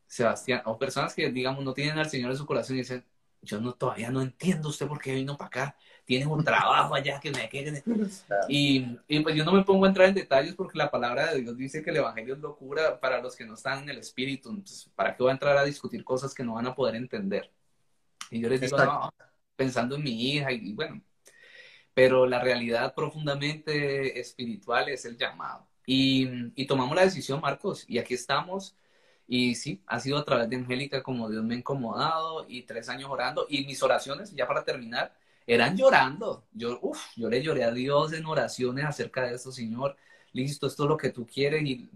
[0.07, 3.05] Sebastián, o personas que, digamos, no tienen al Señor en su corazón y dicen,
[3.43, 7.19] yo no, todavía no entiendo usted por qué vino para acá tienes un trabajo allá
[7.21, 7.83] que me quede.
[8.49, 11.41] Y, y, pues yo no me pongo a entrar en detalles porque la palabra de
[11.41, 14.51] Dios dice que el Evangelio es locura para los que no están en el Espíritu.
[14.51, 17.51] Entonces, ¿para qué voy a entrar a discutir cosas que no van a poder entender?
[18.31, 19.13] Y yo les digo, no,
[19.57, 21.01] pensando en mi hija y, bueno,
[21.95, 25.67] pero la realidad profundamente espiritual es el llamado.
[25.87, 28.77] Y, y tomamos la decisión, Marcos, y aquí estamos.
[29.27, 32.89] Y sí, ha sido a través de Angélica como Dios me ha incomodado y tres
[32.91, 33.47] años orando.
[33.49, 35.15] Y mis oraciones, ya para terminar,
[35.47, 36.47] eran llorando.
[36.53, 39.97] Yo, uf, yo le lloré a Dios en oraciones acerca de esto, Señor.
[40.33, 41.63] Listo, esto es lo que tú quieres.
[41.65, 41.89] Y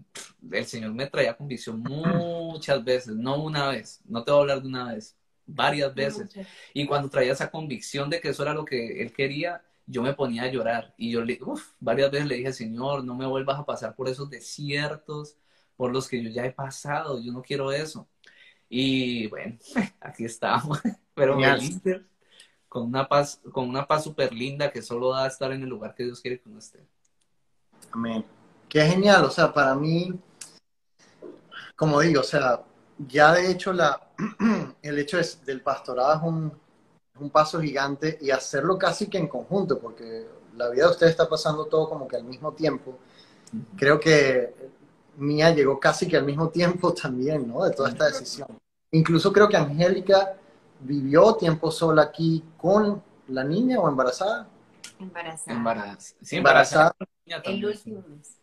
[0.51, 4.61] el Señor me traía convicción muchas veces, no una vez, no te voy a hablar
[4.61, 6.29] de una vez, varias veces.
[6.73, 10.13] Y cuando traía esa convicción de que eso era lo que Él quería, yo me
[10.13, 10.93] ponía a llorar.
[10.97, 14.07] Y yo le, uf, varias veces le dije, Señor, no me vuelvas a pasar por
[14.07, 15.35] esos desiertos
[15.75, 17.21] por los que yo ya he pasado.
[17.21, 18.07] Yo no quiero eso.
[18.69, 19.57] Y bueno,
[19.99, 20.79] aquí estamos.
[21.15, 21.35] Pero
[22.69, 25.95] con una paz, con una paz súper linda que solo da estar en el lugar
[25.95, 26.79] que Dios quiere que uno esté.
[27.91, 28.23] Amén.
[28.69, 30.13] Qué genial, o sea, para mí,
[31.75, 32.63] como digo, o sea,
[32.99, 34.09] ya de hecho la,
[34.81, 36.53] el hecho es, del pastorado es un,
[37.19, 41.27] un paso gigante y hacerlo casi que en conjunto, porque la vida de ustedes está
[41.27, 42.99] pasando todo como que al mismo tiempo.
[43.75, 44.53] Creo que
[45.17, 47.63] mía llegó casi que al mismo tiempo también, ¿no?
[47.63, 48.47] De toda esta decisión.
[48.91, 50.38] Incluso creo que Angélica
[50.79, 54.47] vivió tiempo sola aquí con la niña o embarazada.
[54.99, 55.57] Embarazada.
[55.57, 56.05] Embarazada.
[56.21, 56.95] Sí, embarazada.
[57.43, 58.37] El último mes.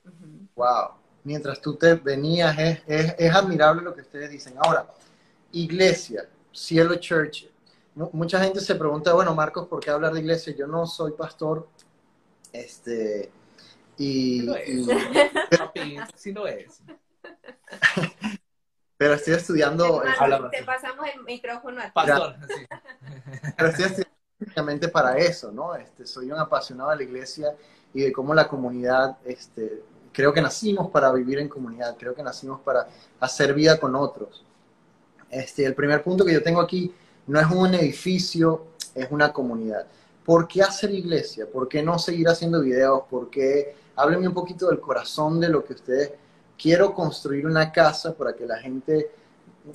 [0.55, 0.90] Wow.
[1.25, 4.55] Mientras tú te venías, es, es, es admirable lo que ustedes dicen.
[4.59, 4.87] Ahora,
[5.53, 7.49] iglesia, Cielo Church.
[8.12, 10.55] Mucha gente se pregunta, bueno, Marcos, ¿por qué hablar de iglesia?
[10.55, 11.66] Yo no soy pastor,
[12.53, 13.31] este,
[13.96, 14.46] y...
[16.14, 16.83] Sí lo es.
[18.97, 20.03] Pero estoy estudiando...
[20.51, 21.93] Te, pasamos el micrófono a.
[21.93, 22.67] Pastor, sí.
[23.57, 25.75] Pero estoy estudiando para eso, ¿no?
[25.75, 27.55] Este, soy un apasionado de la iglesia
[27.93, 29.83] y de cómo la comunidad, este,
[30.13, 32.87] creo que nacimos para vivir en comunidad, creo que nacimos para
[33.21, 34.45] hacer vida con otros.
[35.31, 36.95] Este, el primer punto que yo tengo aquí
[37.27, 39.87] no es un edificio, es una comunidad.
[40.25, 41.47] ¿Por qué hacer iglesia?
[41.51, 43.03] ¿Por qué no seguir haciendo videos?
[43.11, 43.77] ¿Por qué?
[43.95, 46.13] Háblenme un poquito del corazón de lo que ustedes...
[46.59, 49.11] Quiero construir una casa para que la gente,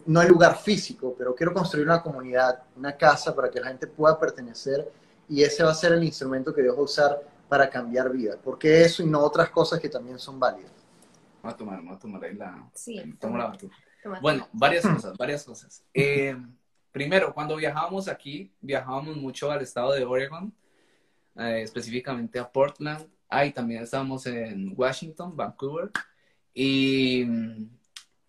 [0.06, 3.88] no el lugar físico, pero quiero construir una comunidad, una casa para que la gente
[3.88, 4.92] pueda pertenecer
[5.30, 8.38] y ese va a ser el instrumento que Dios va a usar para cambiar vidas.
[8.38, 10.72] ¿Por qué eso y no otras cosas que también son válidas?
[11.42, 12.70] Voy a tomar, voy a tomar ahí la...
[12.74, 13.16] Sí.
[13.20, 13.58] Tomo la
[14.22, 15.84] bueno, varias cosas, varias cosas.
[15.94, 16.36] Eh,
[16.92, 20.54] primero, cuando viajábamos aquí, viajábamos mucho al estado de Oregon,
[21.36, 23.08] eh, específicamente a Portland.
[23.30, 25.92] Ahí también estábamos en Washington, Vancouver.
[26.54, 27.26] Y,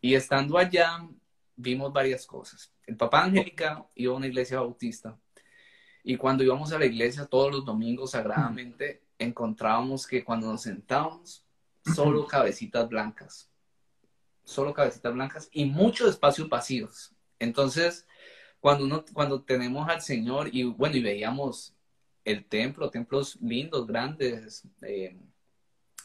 [0.01, 1.07] y estando allá,
[1.57, 2.73] vimos varias cosas.
[2.87, 5.19] El papá Angélica iba a una iglesia bautista.
[6.05, 11.47] Y cuando íbamos a la iglesia todos los domingos sagradamente, encontrábamos que cuando nos sentábamos,
[11.85, 13.53] solo cabecitas blancas
[14.45, 17.13] solo cabecitas blancas y muchos espacios vacíos.
[17.39, 18.07] Entonces,
[18.61, 21.75] cuando, uno, cuando tenemos al Señor y bueno, y veíamos
[22.25, 25.17] el templo, templos lindos, grandes, eh,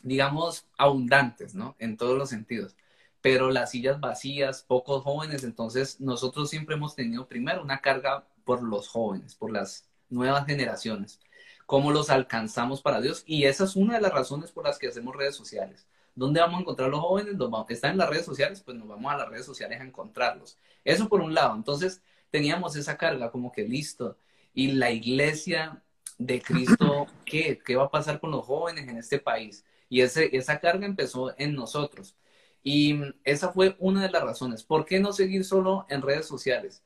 [0.03, 1.75] digamos, abundantes, ¿no?
[1.79, 2.75] En todos los sentidos.
[3.21, 8.63] Pero las sillas vacías, pocos jóvenes, entonces nosotros siempre hemos tenido primero una carga por
[8.63, 11.19] los jóvenes, por las nuevas generaciones,
[11.65, 13.23] cómo los alcanzamos para Dios.
[13.25, 16.57] Y esa es una de las razones por las que hacemos redes sociales ¿Dónde vamos
[16.57, 17.35] a encontrar los jóvenes?
[17.69, 20.57] están en las redes sociales, pues nos vamos a las redes sociales a encontrarlos.
[20.83, 21.55] Eso por un lado.
[21.55, 24.17] Entonces teníamos esa carga como que listo.
[24.51, 25.83] Y la iglesia
[26.17, 27.59] de Cristo, ¿qué?
[27.63, 29.63] ¿Qué va a pasar con los jóvenes en este país?
[29.89, 32.15] Y ese, esa carga empezó en nosotros.
[32.63, 34.63] Y esa fue una de las razones.
[34.63, 36.83] ¿Por qué no seguir solo en redes sociales?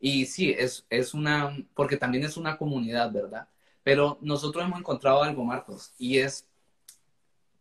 [0.00, 3.48] Y sí, es, es una, porque también es una comunidad, ¿verdad?
[3.82, 6.50] Pero nosotros hemos encontrado algo, Marcos, y es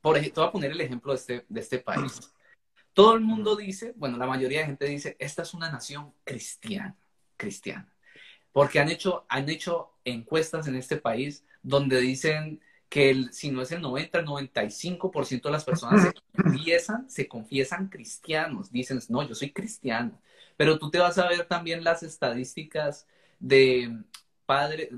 [0.02, 2.32] por ejemplo, voy a poner el ejemplo de este, de este país.
[2.94, 6.96] Todo el mundo dice, bueno, la mayoría de gente dice, esta es una nación cristiana,
[7.38, 7.94] cristiana.
[8.52, 13.62] Porque han hecho, han hecho encuestas en este país donde dicen que el, si no
[13.62, 18.72] es el 90, el 95% de las personas se confiesan, se confiesan cristianos.
[18.72, 20.20] Dicen, no, yo soy cristiano.
[20.58, 23.08] Pero tú te vas a ver también las estadísticas
[23.40, 23.96] de
[24.46, 24.90] padres,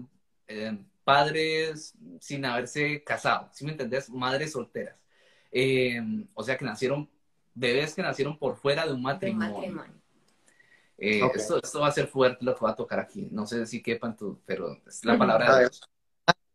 [0.47, 4.10] eh, padres sin haberse casado, ¿sí me entendés?
[4.10, 4.95] Madres solteras.
[5.51, 6.01] Eh,
[6.34, 7.10] o sea, que nacieron,
[7.54, 9.86] bebés que nacieron por fuera de un matrimonio.
[10.97, 13.27] Eh, esto, va a ser fuerte lo que va a tocar aquí.
[13.32, 15.90] No sé si quepan tú, pero es la palabra de Dios.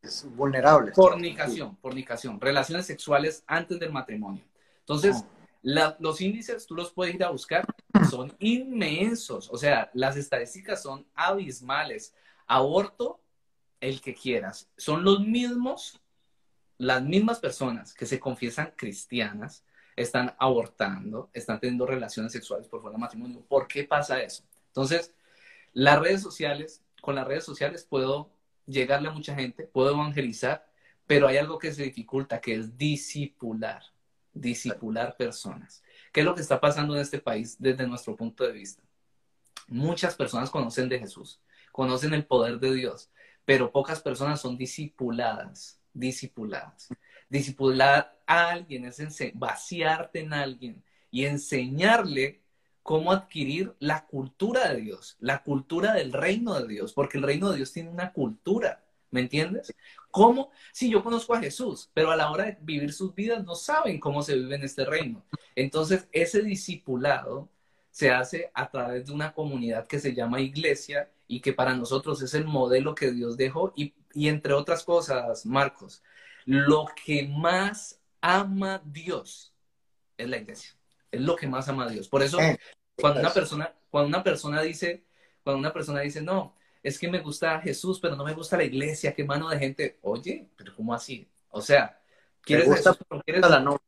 [0.07, 0.93] Es vulnerable.
[0.93, 4.45] Fornicación, fornicación, relaciones sexuales antes del matrimonio.
[4.81, 5.25] Entonces,
[5.63, 7.67] los índices, tú los puedes ir a buscar,
[8.09, 9.51] son inmensos.
[9.51, 12.15] O sea, las estadísticas son abismales.
[12.47, 13.21] Aborto
[13.81, 14.69] el que quieras.
[14.77, 16.01] Son los mismos,
[16.79, 19.65] las mismas personas que se confiesan cristianas,
[19.97, 23.43] están abortando, están teniendo relaciones sexuales por fuera del matrimonio.
[23.49, 24.45] ¿Por qué pasa eso?
[24.69, 25.15] Entonces,
[25.73, 28.31] las redes sociales, con las redes sociales puedo
[28.67, 30.67] llegarle a mucha gente, puedo evangelizar,
[31.07, 33.83] pero hay algo que se dificulta, que es disipular,
[34.33, 35.83] disipular personas.
[36.13, 38.83] ¿Qué es lo que está pasando en este país desde nuestro punto de vista?
[39.69, 41.41] Muchas personas conocen de Jesús,
[41.73, 43.11] conocen el poder de Dios,
[43.45, 46.89] pero pocas personas son discipuladas, discipuladas.
[47.29, 49.03] Discipular a alguien es
[49.35, 52.43] vaciarte en alguien y enseñarle
[52.87, 57.51] cómo adquirir la cultura de Dios, la cultura del reino de Dios, porque el reino
[57.51, 59.75] de Dios tiene una cultura, ¿me entiendes?
[60.13, 60.53] ¿Cómo?
[60.73, 63.99] Sí, yo conozco a Jesús, pero a la hora de vivir sus vidas no saben
[63.99, 65.25] cómo se vive en este reino.
[65.57, 67.49] Entonces, ese discipulado
[67.91, 72.23] se hace a través de una comunidad que se llama iglesia y que para nosotros
[72.23, 76.05] es el modelo que Dios dejó y, entre otras cosas, Marcos,
[76.45, 79.53] lo que más ama Dios
[80.17, 80.71] es la iglesia,
[81.11, 82.09] es lo que más ama Dios.
[82.09, 82.57] Por eso, eh,
[83.01, 85.05] cuando una persona, cuando una persona dice,
[85.43, 88.65] cuando una persona dice, no, es que me gusta Jesús, pero no me gusta la
[88.65, 91.29] iglesia, qué mano de gente, oye, pero ¿cómo así?
[91.51, 92.01] O sea,
[92.43, 92.99] ¿quieres Jesús,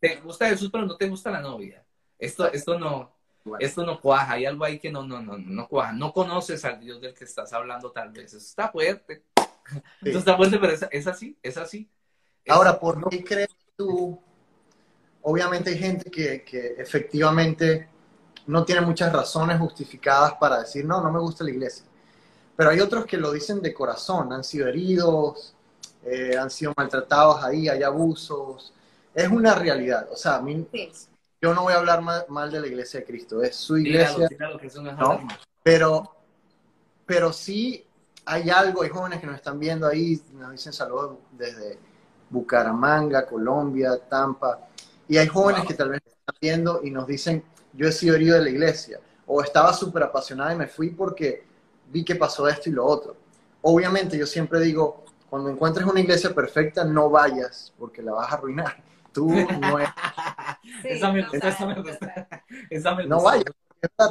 [0.00, 1.84] ¿te gusta Jesús, pero no te gusta la novia?
[2.18, 3.12] Esto, esto no,
[3.60, 5.92] esto no cuaja, hay algo ahí que no, no, no, no cuaja.
[5.92, 8.34] No conoces al Dios del que estás hablando tal vez.
[8.34, 9.22] Eso está fuerte.
[10.02, 11.88] Eso está fuerte, pero es, así, es así.
[12.48, 14.20] Ahora, ¿por qué crees tú
[15.22, 17.88] obviamente hay gente que, que, efectivamente
[18.48, 21.84] no tiene muchas razones justificadas para decir, no, no me gusta la iglesia.
[22.56, 25.54] Pero hay otros que lo dicen de corazón, han sido heridos,
[26.02, 28.72] eh, han sido maltratados ahí, hay abusos.
[29.14, 30.08] Es una realidad.
[30.10, 30.66] O sea, a mí,
[31.40, 34.28] yo no voy a hablar mal, de la iglesia de Cristo, es su iglesia.
[35.62, 36.16] pero,
[37.04, 37.84] pero sí
[38.24, 41.78] hay algo, hay jóvenes que nos están viendo ahí, nos dicen saludos desde
[42.30, 44.68] Bucaramanga, Colombia, Tampa,
[45.06, 47.44] y hay jóvenes que tal vez están viendo y nos dicen,
[47.78, 51.44] yo he sido herido de la iglesia, o estaba súper apasionada y me fui porque
[51.90, 53.16] vi que pasó esto y lo otro.
[53.62, 58.34] Obviamente yo siempre digo, cuando encuentres una iglesia perfecta, no vayas porque la vas a
[58.34, 58.82] arruinar.
[59.12, 59.88] Tú no es...
[60.84, 61.24] esa me,
[62.70, 63.44] esa me No vayas.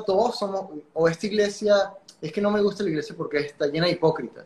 [0.06, 3.88] Todos somos, o esta iglesia, es que no me gusta la iglesia porque está llena
[3.88, 4.45] de hipócritas.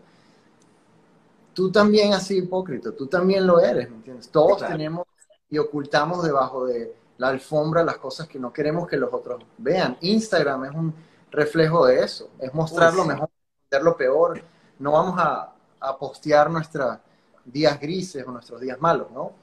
[1.53, 4.29] Tú también has sido hipócrita, tú también lo eres, ¿me entiendes?
[4.29, 5.05] Todos tenemos
[5.49, 9.95] y ocultamos debajo de la alfombra las cosas que no queremos que los otros vean.
[10.01, 10.91] Instagram es un
[11.29, 13.29] reflejo de eso, es mostrar lo mejor,
[13.60, 14.43] mostrar lo peor.
[14.79, 16.97] No vamos a, a postear nuestros
[17.45, 19.34] días grises o nuestros días malos, ¿no?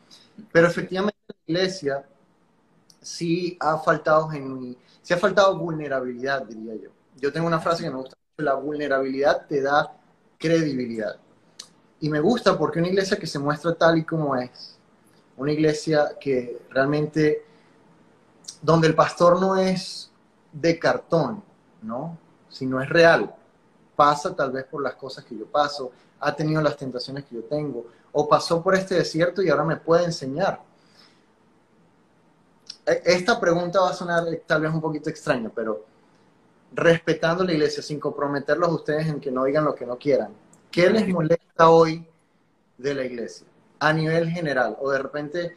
[0.51, 2.05] Pero efectivamente la iglesia
[3.01, 6.91] sí ha faltado en sí ha faltado vulnerabilidad, diría yo.
[7.15, 9.97] Yo tengo una frase que me gusta mucho, la vulnerabilidad te da
[10.37, 11.17] credibilidad.
[12.01, 14.81] Y me gusta porque una iglesia que se muestra tal y como es,
[15.37, 17.45] una iglesia que realmente,
[18.61, 20.11] donde el pastor no es
[20.53, 21.43] de cartón,
[21.83, 22.19] ¿no?
[22.49, 23.35] Sino es real.
[23.95, 27.45] Pasa tal vez por las cosas que yo paso, ha tenido las tentaciones que yo
[27.45, 30.61] tengo, o pasó por este desierto y ahora me puede enseñar.
[32.87, 35.85] E, esta pregunta va a sonar tal vez un poquito extraña, pero
[36.73, 40.33] respetando la iglesia, sin comprometerlos a ustedes en que no digan lo que no quieran,
[40.71, 42.07] ¿qué les molesta hoy
[42.77, 43.47] de la iglesia?
[43.79, 45.57] A nivel general, o de repente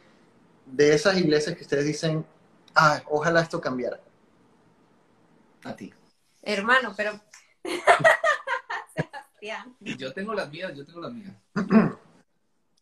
[0.66, 2.24] de esas iglesias que ustedes dicen,
[2.74, 4.00] ah, ojalá esto cambiara.
[5.64, 5.92] A ti.
[6.42, 7.20] Hermano, pero
[9.80, 11.34] Yo tengo las mías, yo tengo las mías.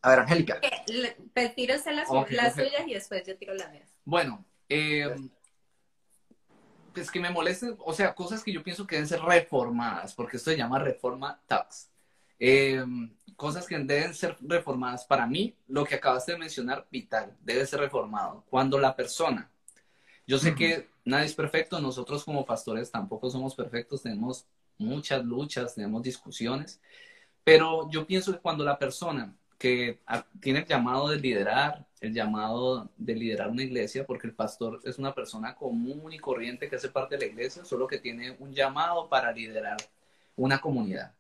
[0.03, 0.61] A ver, Angélica.
[1.35, 3.89] Pues tírose las, las suyas y después yo tiro las mías.
[4.05, 5.15] Bueno, eh,
[6.93, 10.37] pues que me molesten, o sea, cosas que yo pienso que deben ser reformadas, porque
[10.37, 11.91] esto se llama reforma tax.
[12.39, 12.85] Eh,
[13.37, 15.05] cosas que deben ser reformadas.
[15.05, 18.45] Para mí, lo que acabaste de mencionar, vital, debe ser reformado.
[18.49, 19.51] Cuando la persona,
[20.31, 24.47] yo sé que nadie es perfecto, nosotros como pastores tampoco somos perfectos, tenemos
[24.79, 26.81] muchas luchas, tenemos discusiones,
[27.43, 29.99] pero yo pienso que cuando la persona que
[30.41, 34.99] tiene el llamado de liderar, el llamado de liderar una iglesia, porque el pastor es
[35.01, 38.55] una persona común y corriente que hace parte de la iglesia, solo que tiene un
[38.55, 39.79] llamado para liderar
[40.37, 41.13] una comunidad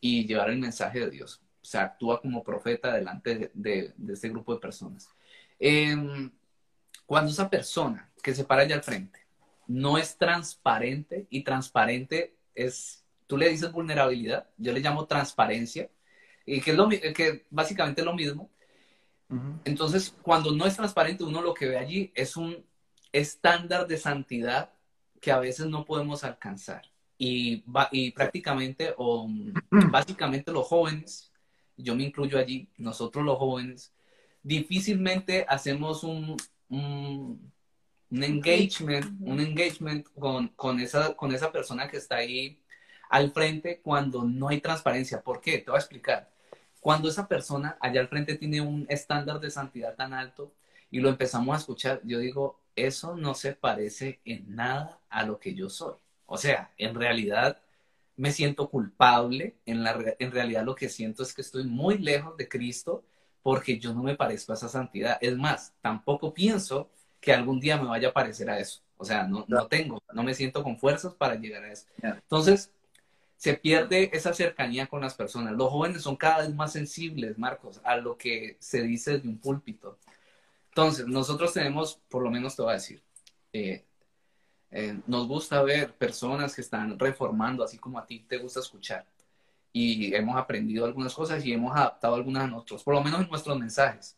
[0.00, 1.42] y llevar el mensaje de Dios.
[1.60, 5.10] O sea, actúa como profeta delante de, este grupo de personas.
[5.58, 6.30] Em,
[7.04, 9.20] cuando esa persona que se para allá al frente
[9.70, 15.88] no es transparente y transparente es, tú le dices vulnerabilidad, yo le llamo transparencia,
[16.44, 18.50] y que es lo, que básicamente es lo mismo.
[19.64, 22.66] Entonces, cuando no es transparente, uno lo que ve allí es un
[23.12, 24.72] estándar de santidad
[25.20, 26.90] que a veces no podemos alcanzar.
[27.16, 29.28] Y, y prácticamente, o
[29.70, 31.30] básicamente los jóvenes,
[31.76, 33.92] yo me incluyo allí, nosotros los jóvenes,
[34.42, 36.36] difícilmente hacemos un,
[36.68, 37.52] un
[38.10, 42.60] un engagement, un engagement con, con, esa, con esa persona que está ahí
[43.08, 45.22] al frente cuando no hay transparencia.
[45.22, 45.58] ¿Por qué?
[45.58, 46.30] Te voy a explicar.
[46.80, 50.52] Cuando esa persona allá al frente tiene un estándar de santidad tan alto
[50.90, 55.38] y lo empezamos a escuchar, yo digo, eso no se parece en nada a lo
[55.38, 55.94] que yo soy.
[56.26, 57.60] O sea, en realidad
[58.16, 62.36] me siento culpable, en, la, en realidad lo que siento es que estoy muy lejos
[62.36, 63.04] de Cristo
[63.42, 65.18] porque yo no me parezco a esa santidad.
[65.20, 66.90] Es más, tampoco pienso
[67.20, 68.82] que algún día me vaya a parecer a eso.
[68.96, 71.86] O sea, no, no tengo, no me siento con fuerzas para llegar a eso.
[72.02, 72.72] Entonces,
[73.36, 75.54] se pierde esa cercanía con las personas.
[75.54, 79.38] Los jóvenes son cada vez más sensibles, Marcos, a lo que se dice de un
[79.38, 79.98] púlpito.
[80.68, 83.02] Entonces, nosotros tenemos, por lo menos te voy a decir,
[83.52, 83.84] eh,
[84.70, 89.06] eh, nos gusta ver personas que están reformando, así como a ti te gusta escuchar.
[89.72, 93.30] Y hemos aprendido algunas cosas y hemos adaptado algunas a nosotros, por lo menos en
[93.30, 94.16] nuestros mensajes.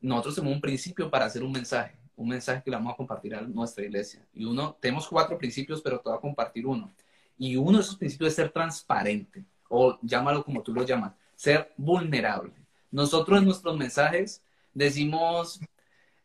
[0.00, 3.34] Nosotros tenemos un principio para hacer un mensaje un mensaje que le vamos a compartir
[3.34, 4.26] a nuestra iglesia.
[4.34, 6.92] Y uno, tenemos cuatro principios, pero te voy a compartir uno.
[7.38, 11.72] Y uno de esos principios es ser transparente, o llámalo como tú lo llamas, ser
[11.76, 12.52] vulnerable.
[12.90, 14.42] Nosotros en nuestros mensajes
[14.72, 15.60] decimos,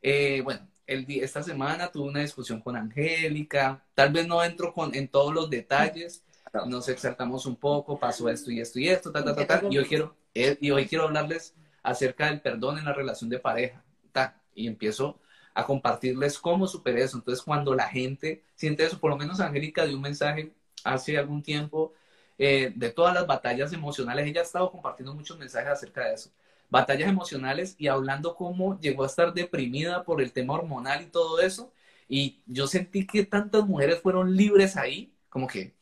[0.02, 4.96] eh, bueno, el, esta semana tuve una discusión con Angélica, tal vez no entro con,
[4.96, 6.24] en todos los detalles,
[6.68, 9.86] nos exaltamos un poco, pasó esto y esto y esto, ta, ta, ta, y hoy
[9.86, 14.42] quiero, eh, y hoy quiero hablarles acerca del perdón en la relación de pareja, ta,
[14.54, 15.20] y empiezo
[15.54, 17.18] a compartirles cómo superé eso.
[17.18, 20.52] Entonces, cuando la gente siente eso, por lo menos Angélica dio un mensaje
[20.84, 21.94] hace algún tiempo
[22.38, 24.26] eh, de todas las batallas emocionales.
[24.26, 26.32] Ella ha estado compartiendo muchos mensajes acerca de eso.
[26.70, 31.40] Batallas emocionales y hablando cómo llegó a estar deprimida por el tema hormonal y todo
[31.42, 31.74] eso.
[32.08, 35.76] Y yo sentí que tantas mujeres fueron libres ahí, como que,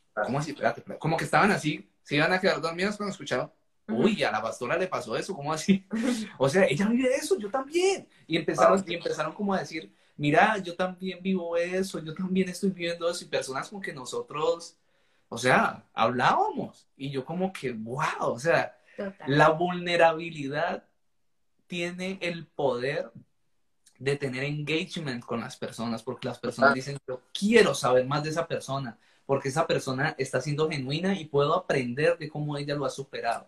[1.00, 3.52] como que estaban así, se iban a quedar dormidas cuando escuchaban.
[3.90, 5.86] Uy, a la pastora le pasó eso, ¿cómo así?
[6.38, 8.08] O sea, ella vive eso, yo también.
[8.28, 12.70] Y empezaron, y empezaron como a decir, mira, yo también vivo eso, yo también estoy
[12.70, 13.24] viviendo eso.
[13.24, 14.78] Y personas como que nosotros
[15.30, 18.76] o sea, hablábamos y yo como que, wow, o sea,
[19.28, 20.84] la vulnerabilidad
[21.68, 23.12] tiene el poder
[24.00, 28.32] de tener engagement con las personas, porque las personas dicen, yo quiero saber más de
[28.32, 28.98] esa persona,
[29.30, 33.46] porque esa persona está siendo genuina y puedo aprender de cómo ella lo ha superado.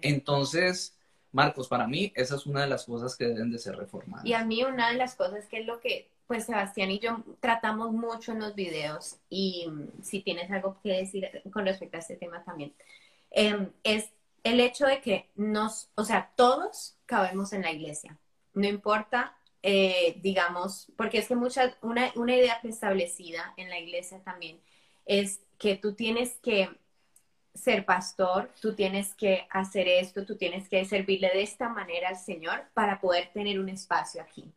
[0.00, 0.96] Entonces,
[1.32, 4.24] Marcos, para mí esa es una de las cosas que deben de ser reformadas.
[4.24, 7.22] Y a mí una de las cosas que es lo que pues Sebastián y yo
[7.40, 12.00] tratamos mucho en los videos y mm, si tienes algo que decir con respecto a
[12.00, 12.72] este tema también,
[13.30, 14.08] em, es
[14.44, 18.16] el hecho de que nos, o sea, todos cabemos en la iglesia,
[18.54, 24.22] no importa, eh, digamos, porque es que mucha, una, una idea preestablecida en la iglesia
[24.24, 24.58] también
[25.08, 26.70] es que tú tienes que
[27.54, 32.16] ser pastor, tú tienes que hacer esto, tú tienes que servirle de esta manera al
[32.16, 34.52] Señor para poder tener un espacio aquí.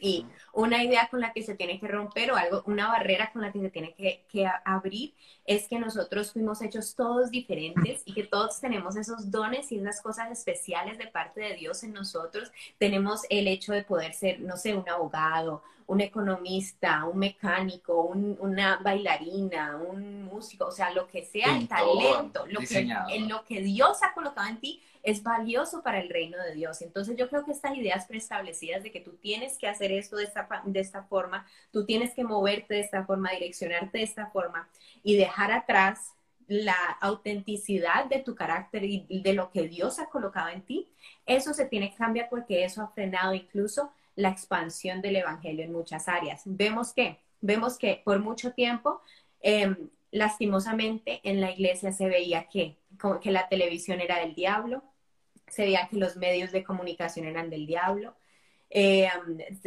[0.00, 3.42] Y una idea con la que se tiene que romper o algo, una barrera con
[3.42, 5.14] la que se tiene que, que, abrir
[5.44, 10.00] es que nosotros fuimos hechos todos diferentes y que todos tenemos esos dones y esas
[10.00, 12.50] cosas especiales de parte de Dios en nosotros.
[12.78, 18.78] Tenemos el hecho de poder ser, no sé, un abogado, un economista, un mecánico, una
[18.78, 23.60] bailarina, un músico, o sea, lo que sea, el talento, lo que, en lo que
[23.60, 26.82] Dios ha colocado en ti es valioso para el reino de Dios.
[26.82, 30.24] Entonces yo creo que estas ideas preestablecidas de que tú tienes que hacer esto de
[30.24, 34.68] esta, de esta forma, tú tienes que moverte de esta forma, direccionarte de esta forma
[35.02, 36.14] y dejar atrás
[36.46, 40.88] la autenticidad de tu carácter y de lo que Dios ha colocado en ti,
[41.24, 45.72] eso se tiene que cambiar porque eso ha frenado incluso la expansión del Evangelio en
[45.72, 46.42] muchas áreas.
[46.44, 49.00] Vemos que, vemos que por mucho tiempo,
[49.40, 52.76] em, lastimosamente, en la iglesia se veía que,
[53.20, 54.82] que la televisión era del diablo,
[55.52, 58.14] se veía que los medios de comunicación eran del diablo.
[58.70, 59.06] Eh,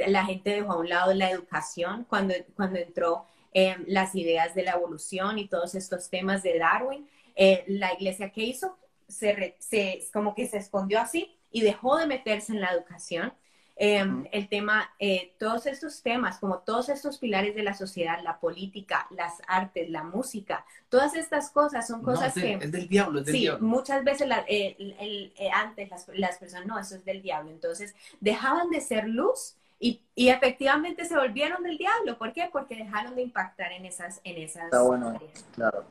[0.07, 4.63] la gente dejó a un lado la educación cuando, cuando entró eh, las ideas de
[4.63, 7.07] la evolución y todos estos temas de Darwin.
[7.35, 8.75] Eh, la iglesia que hizo
[9.07, 13.31] se, se, como que se escondió así y dejó de meterse en la educación
[13.77, 18.39] Em, el tema, eh, todos estos temas, como todos estos pilares de la sociedad, la
[18.39, 22.53] política, las artes, la música, todas estas cosas son cosas que...
[22.53, 27.03] Es del diablo, es del sí, muchas veces eh, antes las, personas, no, eso es
[27.03, 27.51] del diablo.
[27.51, 32.17] Entonces, dejaban de ser luz y, y, efectivamente se volvieron del diablo.
[32.17, 32.47] ¿Por qué?
[32.49, 35.19] Porque dejaron de impactar en esas, en esas Está bueno,
[35.53, 35.83] claro.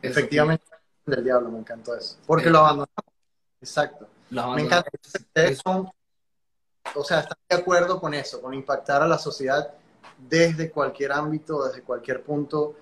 [0.00, 0.64] Efectivamente,
[1.04, 2.18] del diablo, me encantó eso.
[2.24, 3.04] Porque lo abandonamos.
[3.60, 4.06] Exacto.
[4.30, 4.88] Me encanta.
[5.34, 5.92] Eso
[6.94, 9.74] o sea, están de acuerdo con eso, con impactar a la sociedad
[10.18, 12.74] desde cualquier ámbito, desde cualquier punto.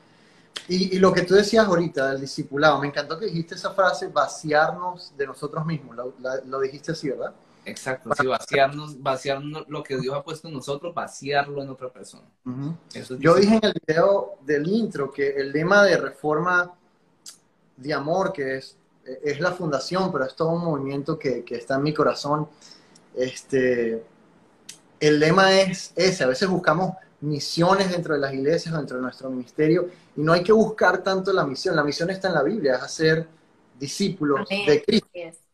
[0.69, 5.13] Y, lo que tú decías ahorita del discipulado, me encantó que dijiste esa frase, vaciarnos
[5.17, 5.97] de nosotros mismos,
[6.45, 7.35] lo, dijiste así, ¿verdad?
[7.67, 12.25] Exacto, sí, vaciarnos, vaciarnos lo que Dios ha puesto en nosotros, vaciarlo en otra persona.
[13.19, 16.73] Yo dije en el video del intro que el lema de reforma
[17.77, 21.75] de amor, que es, es la fundación, pero es todo un movimiento que, que está
[21.75, 22.49] en mi corazón,
[23.17, 24.05] este,
[25.01, 29.31] el lema es ese, a veces buscamos misiones dentro de las iglesias, dentro de nuestro
[29.31, 32.77] ministerio, y no hay que buscar tanto la misión, la misión está en la Biblia,
[32.77, 33.27] es hacer
[33.79, 35.09] discípulos de Cristo.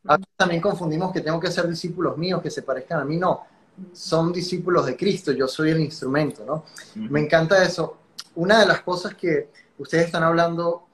[0.06, 3.16] A veces también confundimos que tengo que ser discípulos míos que se parezcan a mí,
[3.16, 3.44] no,
[3.92, 6.64] son discípulos de Cristo, yo soy el instrumento, ¿no?
[7.08, 7.98] Me encanta eso.
[8.34, 9.48] Una de las cosas que
[9.78, 10.86] ustedes están hablando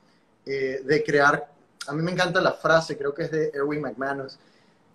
[0.45, 1.51] eh, de crear,
[1.87, 4.39] a mí me encanta la frase, creo que es de Erwin McManus,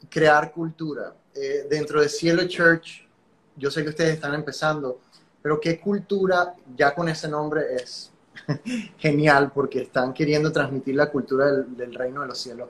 [0.10, 1.14] crear cultura.
[1.34, 3.08] Eh, dentro de Cielo Church,
[3.56, 5.00] yo sé que ustedes están empezando,
[5.42, 8.12] pero qué cultura ya con ese nombre es
[8.98, 12.70] genial porque están queriendo transmitir la cultura del, reino de los cielos.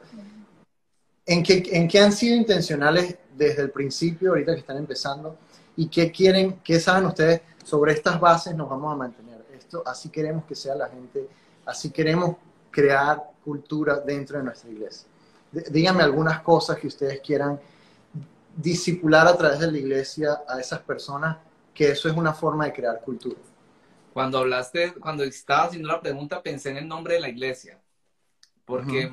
[1.25, 5.37] ¿En qué, ¿En qué han sido intencionales desde el principio, ahorita que están empezando?
[5.75, 9.43] ¿Y qué quieren, qué saben ustedes sobre estas bases nos vamos a mantener?
[9.55, 11.27] Esto, así queremos que sea la gente,
[11.65, 12.35] así queremos
[12.69, 15.07] crear cultura dentro de nuestra iglesia.
[15.51, 17.59] Díganme algunas cosas que ustedes quieran
[18.55, 21.37] discipular a través de la iglesia a esas personas,
[21.73, 23.39] que eso es una forma de crear cultura.
[24.13, 27.79] Cuando hablaste, cuando estaba haciendo la pregunta, pensé en el nombre de la iglesia,
[28.65, 29.09] porque,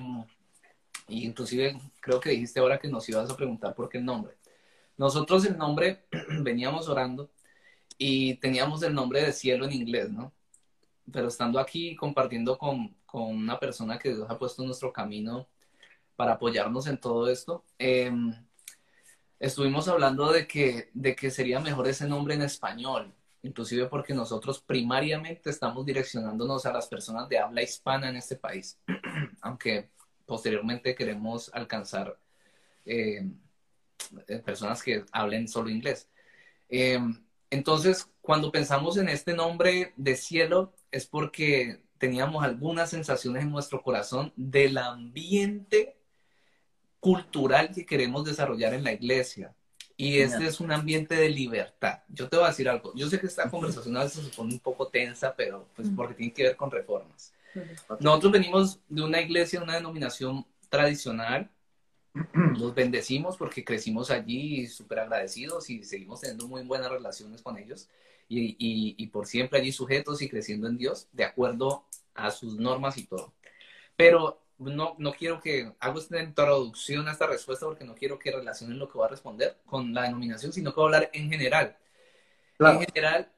[1.07, 4.34] y inclusive creo que dijiste ahora que nos ibas a preguntar por qué el nombre.
[4.97, 6.05] Nosotros el nombre
[6.43, 7.30] veníamos orando
[7.97, 10.32] y teníamos el nombre de cielo en inglés, ¿no?
[11.12, 15.49] Pero estando aquí compartiendo con, con una persona que Dios ha puesto en nuestro camino
[16.16, 18.34] para apoyarnos en todo esto, em,
[19.41, 23.12] estuvimos hablando de que, de que sería mejor ese nombre en español,
[23.43, 28.78] inclusive porque nosotros primariamente estamos direccionándonos a las personas de habla hispana en este país,
[29.41, 29.91] aunque
[30.26, 32.18] posteriormente queremos alcanzar
[32.84, 33.39] em,
[34.26, 36.09] eh, personas que hablen solo inglés.
[36.68, 43.51] Em, entonces, cuando pensamos en este nombre de cielo, es porque teníamos algunas sensaciones en
[43.51, 45.98] nuestro corazón del ambiente
[47.01, 49.55] cultural que queremos desarrollar en la iglesia.
[50.01, 52.03] Y este es un ambiente de libertad.
[52.09, 52.93] Yo te voy a decir algo.
[52.95, 56.15] Yo sé que esta conversación a veces se pone un poco tensa, pero pues porque
[56.15, 57.33] tiene que ver con reformas.
[57.99, 61.51] Nosotros venimos de una iglesia, una denominación tradicional.
[62.59, 67.89] Los bendecimos porque crecimos allí súper agradecidos y seguimos teniendo muy buenas relaciones con ellos.
[68.29, 72.57] Y, y, y por siempre allí sujetos y creciendo en Dios, de acuerdo a sus
[72.57, 73.33] normas y todo.
[73.97, 78.33] Pero no, no quiero que hago esta introducción a esta respuesta porque no quiero que
[78.33, 81.31] relacionen lo que voy a responder con la denominación, sino que voy a hablar en
[81.31, 81.77] general.
[82.59, 83.31] En general,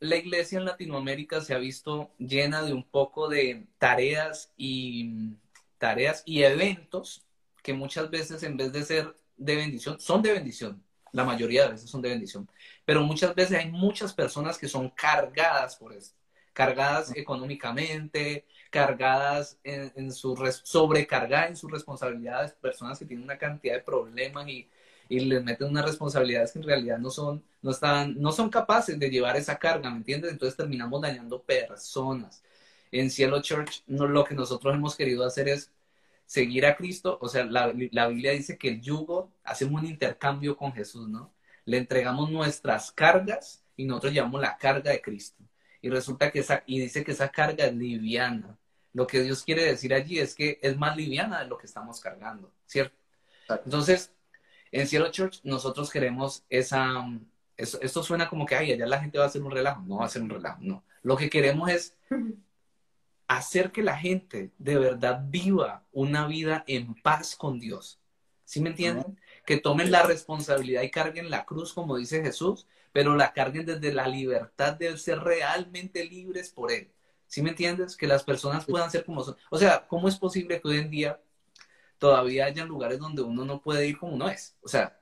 [0.00, 5.34] la iglesia en Latinoamérica se ha visto llena de un poco de tareas y
[5.78, 7.26] tareas y eventos
[7.62, 10.82] que muchas veces en vez de ser de bendición, son de bendición.
[11.12, 12.48] La mayoría de veces son de bendición.
[12.84, 16.16] Pero muchas veces hay muchas personas que son cargadas por esto.
[16.52, 23.82] Cargadas económicamente, cargadas en, su sobrecargadas en sus responsabilidades, personas que tienen una cantidad de
[23.82, 24.68] problemas y,
[25.08, 28.98] y les meten unas responsabilidades que en realidad no son, no están, no son capaces
[28.98, 30.32] de llevar esa carga, ¿me entiendes?
[30.32, 32.42] Entonces terminamos dañando personas.
[32.92, 35.72] En Cielo Church no, lo que nosotros hemos querido hacer es
[36.26, 40.56] seguir a Cristo, o sea, la, la Biblia dice que el yugo, hacemos un intercambio
[40.56, 41.32] con Jesús, ¿no?
[41.64, 45.44] Le entregamos nuestras cargas y nosotros llevamos la carga de Cristo.
[45.86, 48.58] Y resulta que esa, y dice que esa carga es liviana.
[48.92, 52.00] Lo que Dios quiere decir allí es que es más liviana de lo que estamos
[52.00, 52.96] cargando, ¿cierto?
[53.64, 54.10] Entonces,
[54.72, 57.06] en Cielo Church nosotros queremos esa...
[57.56, 59.80] esto suena como que, ay, allá la gente va a hacer un relajo.
[59.86, 60.82] No va a ser un relajo, no.
[61.04, 61.94] Lo que queremos es
[63.28, 68.00] hacer que la gente de verdad viva una vida en paz con Dios.
[68.44, 69.20] ¿Sí me entienden?
[69.46, 72.66] Que tomen la responsabilidad y carguen la cruz, como dice Jesús,
[72.96, 76.90] pero la carguen desde la libertad de ser realmente libres por Él.
[77.26, 77.94] ¿Sí me entiendes?
[77.94, 79.36] Que las personas puedan ser como son.
[79.50, 81.20] O sea, ¿cómo es posible que hoy en día
[81.98, 84.56] todavía haya lugares donde uno no puede ir como uno es?
[84.62, 84.98] O sea,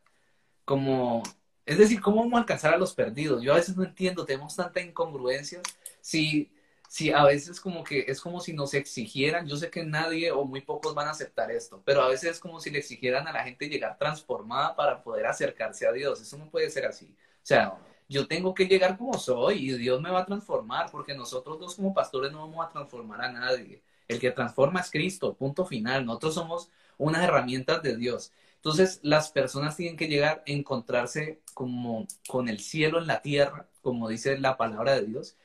[0.65, 1.23] como,
[1.65, 3.45] es decir, ¿cómo vamos a alcanzar a los perdidos?
[3.45, 5.63] Yo a veces no entiendo, tenemos tanta incongruencia.
[6.01, 6.51] Si,
[6.89, 10.45] si a veces como que es como si nos exigieran, yo sé que nadie o
[10.45, 13.33] muy pocos van a aceptar esto, pero a veces es como si le exigieran a
[13.33, 16.21] la gente llegar transformada para poder acercarse a Dios.
[16.21, 17.15] Eso no puede ser así.
[17.45, 17.79] Sea,
[18.09, 21.77] yo tengo que llegar como soy y Dios me va a transformar, porque nosotros dos
[21.77, 23.83] como pastores no vamos a transformar a nadie.
[24.09, 26.07] El que transforma es Cristo, punto final.
[26.07, 28.33] Nosotros somos unas herramientas de Dios.
[28.57, 33.69] Entonces, las personas tienen que llegar a encontrarse como con el cielo en la tierra,
[33.83, 35.37] como dice la palabra de Dios,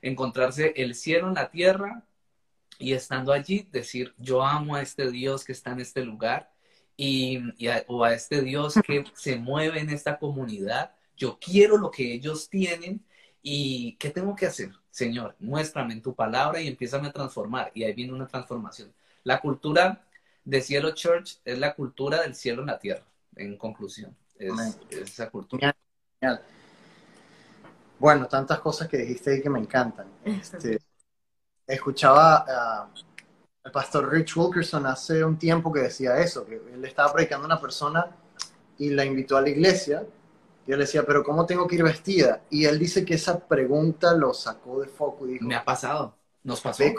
[0.00, 2.04] encontrarse el cielo en la tierra
[2.78, 6.52] y estando allí decir, yo amo a este Dios que está en este lugar
[6.96, 7.40] y,
[7.88, 12.48] o a este Dios que se mueve en esta comunidad yo quiero lo que ellos
[12.48, 13.04] tienen
[13.42, 14.70] y ¿qué tengo que hacer?
[14.90, 17.70] Señor, muéstrame en tu palabra y empieza a transformar.
[17.74, 18.92] Y ahí viene una transformación.
[19.24, 20.06] La cultura
[20.44, 23.04] de Cielo Church es la cultura del cielo en la tierra,
[23.36, 24.16] en conclusión.
[24.38, 24.52] Es,
[24.90, 25.74] esa cultura.
[27.98, 30.06] Bueno, tantas cosas que dijiste ahí que me encantan.
[30.24, 30.78] Este,
[31.66, 32.88] escuchaba
[33.64, 37.46] al pastor Rich Wilkerson hace un tiempo que decía eso, que él estaba predicando a
[37.46, 38.06] una persona
[38.78, 40.06] y la invitó a la iglesia
[40.68, 42.42] yo le decía, pero ¿cómo tengo que ir vestida?
[42.50, 46.14] Y él dice que esa pregunta lo sacó de foco y dijo, me ha pasado,
[46.44, 46.84] nos pasó.
[46.84, 46.94] Ve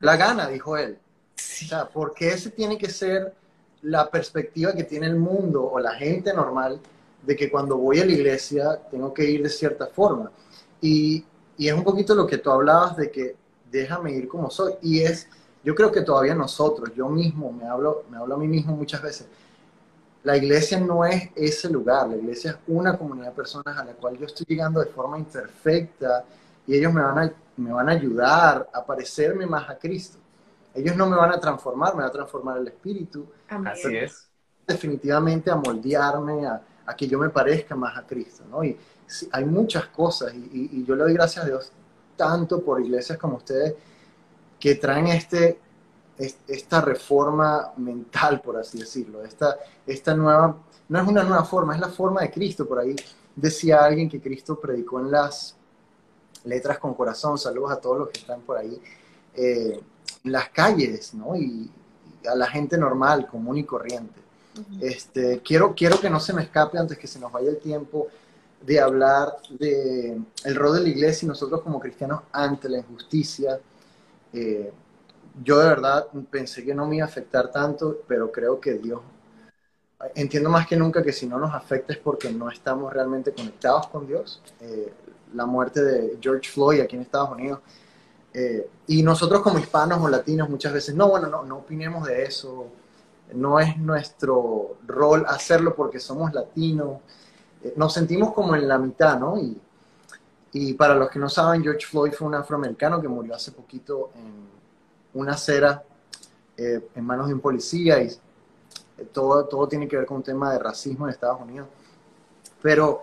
[0.00, 0.98] la gana, dijo él.
[1.34, 3.34] O sea, porque ese tiene que ser
[3.80, 6.78] la perspectiva que tiene el mundo o la gente normal
[7.22, 10.30] de que cuando voy a la iglesia tengo que ir de cierta forma.
[10.82, 11.24] Y,
[11.56, 13.36] y es un poquito lo que tú hablabas de que
[13.70, 14.74] déjame ir como soy.
[14.82, 15.28] Y es,
[15.64, 19.00] yo creo que todavía nosotros, yo mismo, me hablo, me hablo a mí mismo muchas
[19.00, 19.28] veces,
[20.24, 23.92] la iglesia no es ese lugar, la iglesia es una comunidad de personas a la
[23.92, 26.24] cual yo estoy llegando de forma imperfecta
[26.66, 30.18] y ellos me van a, me van a ayudar a parecerme más a Cristo.
[30.74, 33.26] Ellos no me van a transformar, me va a transformar el espíritu.
[33.48, 34.28] Así es.
[34.66, 36.60] Definitivamente a moldearme, a,
[36.96, 38.44] que yo me parezca más a Cristo.
[38.50, 38.64] ¿no?
[38.64, 38.76] Y
[39.30, 41.70] hay muchas cosas y, y yo le doy gracias a Dios
[42.16, 43.74] tanto por iglesias como ustedes
[44.58, 45.58] que traen este,
[46.18, 49.56] esta reforma mental, por así decirlo, esta,
[49.86, 50.56] esta nueva,
[50.88, 52.94] no es una nueva forma, es la forma de Cristo, por ahí
[53.34, 55.56] decía alguien que Cristo predicó en las,
[56.44, 58.78] Letras con Corazón, saludos a todos los que están por ahí
[59.34, 59.80] en
[60.24, 61.34] las calles, ¿no?
[61.36, 61.70] Y,
[62.26, 64.20] a la gente normal, común y corriente.
[64.80, 68.06] este, quiero, quiero que no se me escape antes que se nos vaya el tiempo
[68.62, 73.60] de hablar de el rol de la iglesia y nosotros como cristianos ante la injusticia.
[74.32, 74.72] Eh,
[75.42, 79.00] yo de verdad pensé que no me iba a afectar tanto, pero creo que Dios,
[80.14, 83.88] entiendo más que nunca que si no nos afecta es porque no estamos realmente conectados
[83.88, 84.42] con Dios.
[84.60, 84.92] Eh,
[85.34, 87.60] la muerte de George Floyd aquí en Estados Unidos.
[88.32, 92.24] Eh, y nosotros como hispanos o latinos muchas veces, no, bueno, no, no opinemos de
[92.24, 92.66] eso,
[93.32, 96.98] no es nuestro rol hacerlo porque somos latinos
[97.76, 99.38] nos sentimos como en la mitad, ¿no?
[99.38, 99.58] Y,
[100.52, 104.10] y para los que no saben, George Floyd fue un afroamericano que murió hace poquito
[104.14, 104.53] en
[105.14, 105.82] una acera
[106.56, 110.22] eh, en manos de un policía y eh, todo, todo tiene que ver con un
[110.22, 111.68] tema de racismo en Estados Unidos.
[112.62, 113.02] Pero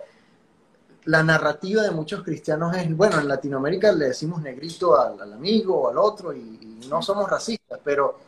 [1.04, 5.90] la narrativa de muchos cristianos es, bueno, en Latinoamérica le decimos negrito al, amigo o
[5.90, 8.18] al otro y, no somos racistas, pero,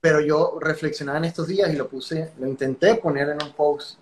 [0.00, 3.98] pero yo reflexionaba en estos días y lo puse, lo intenté poner en un post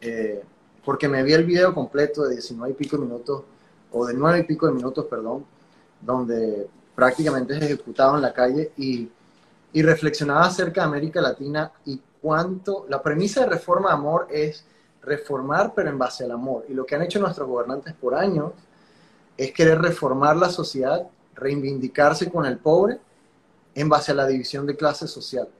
[0.00, 0.42] eh,
[0.84, 3.42] porque me vi el video completo de 19 y pico minutos,
[3.90, 5.44] o de 9 y pico de minutos, perdón,
[6.00, 9.08] donde prácticamente es ejecutado en la calle y,
[9.72, 14.64] y reflexionaba acerca de América Latina y cuánto, la premisa de Reforma de Amor es
[15.02, 16.64] reformar pero en base al amor.
[16.68, 18.52] Y lo que han hecho nuestros gobernantes por años
[19.36, 22.98] es querer reformar la sociedad, reivindicarse con el pobre
[23.74, 25.52] en base a la división de clases sociales.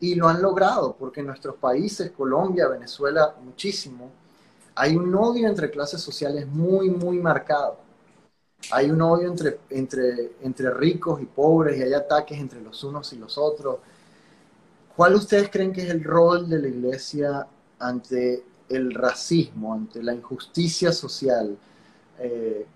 [0.00, 4.10] Y lo han logrado porque en nuestros países, Colombia, Venezuela, muchísimo,
[4.74, 7.78] hay un odio entre clases sociales muy, muy marcado.
[8.70, 13.12] Hay un odio entre, entre, entre ricos y pobres y hay ataques entre los unos
[13.12, 13.78] y los otros.
[14.94, 17.46] ¿Cuál ustedes creen que es el rol de la iglesia
[17.78, 21.56] ante el racismo, ante la injusticia social?
[22.18, 22.66] Eh,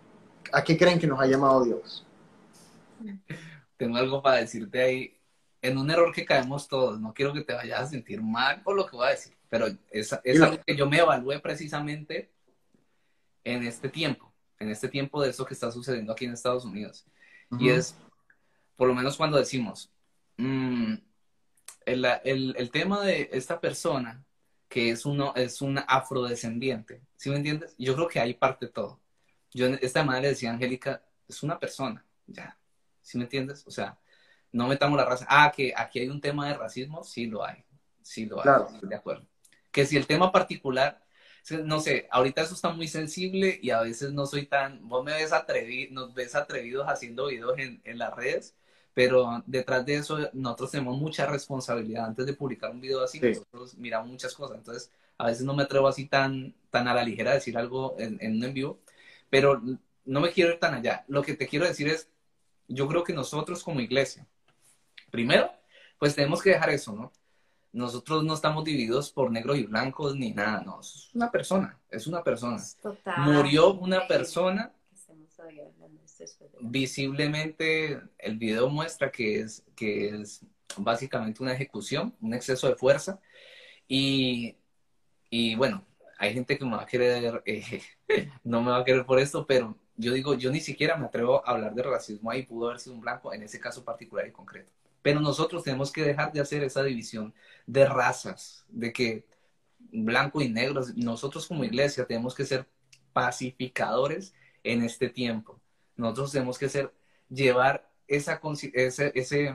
[0.52, 2.04] ¿A qué creen que nos ha llamado Dios?
[3.76, 5.12] Tengo algo para decirte ahí.
[5.62, 8.76] En un error que caemos todos, no quiero que te vayas a sentir mal por
[8.76, 12.30] lo que voy a decir pero es, es algo que yo me evalué precisamente
[13.44, 14.25] en este tiempo,
[14.58, 17.06] en este tiempo de eso que está sucediendo aquí en Estados Unidos.
[17.58, 17.96] Y es,
[18.76, 19.92] por lo menos cuando decimos,
[20.36, 20.94] mm,
[21.84, 24.24] el, el, el, tema de esta persona
[24.68, 27.74] que es, uno, es un afrodescendiente, ¿sí me entiendes?
[27.78, 29.00] Yo creo que hay parte todo.
[29.52, 32.58] Yo, esta madre decía, Angélica, es una persona, ya,
[33.00, 33.64] ¿sí me entiendes?
[33.66, 33.98] O sea,
[34.50, 35.26] no metamos la raza.
[35.28, 37.64] Ah, que aquí hay un tema de racismo, sí lo hay,
[38.02, 39.26] sí lo hay, de acuerdo
[39.76, 41.05] que si el tema particular,
[41.64, 45.12] no sé, ahorita eso está muy sensible y a veces no soy tan, vos me
[45.12, 48.54] ves atrevido, nos ves atrevidos haciendo videos en, en las redes,
[48.94, 52.06] pero detrás de eso nosotros tenemos mucha responsabilidad.
[52.06, 54.56] Antes de publicar un video así, nosotros miramos muchas cosas.
[54.56, 57.96] Entonces, a veces no me atrevo así tan, tan a la ligera a decir algo
[57.98, 58.80] en, en un en vivo,
[59.30, 59.60] pero
[60.06, 61.04] no me quiero ir tan allá.
[61.08, 62.08] Lo que te quiero decir es,
[62.68, 64.26] yo creo que nosotros como iglesia,
[65.10, 65.52] primero,
[65.98, 67.12] pues tenemos que dejar eso, ¿no?
[67.76, 72.06] Nosotros no estamos divididos por negros y blancos ni nada, no, es una persona, es
[72.06, 72.56] una persona.
[73.18, 74.72] Murió una persona.
[76.60, 80.40] Visiblemente el video muestra que es, que es
[80.78, 83.20] básicamente una ejecución, un exceso de fuerza.
[83.86, 84.56] Y,
[85.28, 85.84] y bueno,
[86.16, 87.82] hay gente que me va a querer, eh,
[88.42, 91.46] no me va a querer por esto, pero yo digo, yo ni siquiera me atrevo
[91.46, 94.32] a hablar de racismo ahí, pudo haber sido un blanco en ese caso particular y
[94.32, 94.72] concreto.
[95.06, 97.32] Pero nosotros tenemos que dejar de hacer esa división
[97.64, 99.24] de razas, de que
[99.78, 102.66] blanco y negro, nosotros como iglesia tenemos que ser
[103.12, 104.34] pacificadores
[104.64, 105.60] en este tiempo.
[105.94, 106.92] Nosotros tenemos que ser,
[107.28, 108.40] llevar esa,
[108.72, 109.54] ese, ese,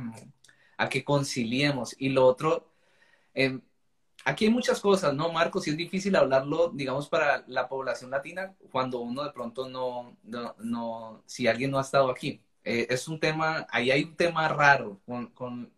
[0.78, 1.98] a que conciliemos.
[2.00, 2.72] Y lo otro,
[3.34, 3.60] eh,
[4.24, 5.68] aquí hay muchas cosas, ¿no, Marcos?
[5.68, 10.56] Y es difícil hablarlo, digamos, para la población latina cuando uno de pronto no, no,
[10.60, 12.42] no si alguien no ha estado aquí.
[12.64, 15.74] Eh, es un tema, ahí hay un tema raro con, con,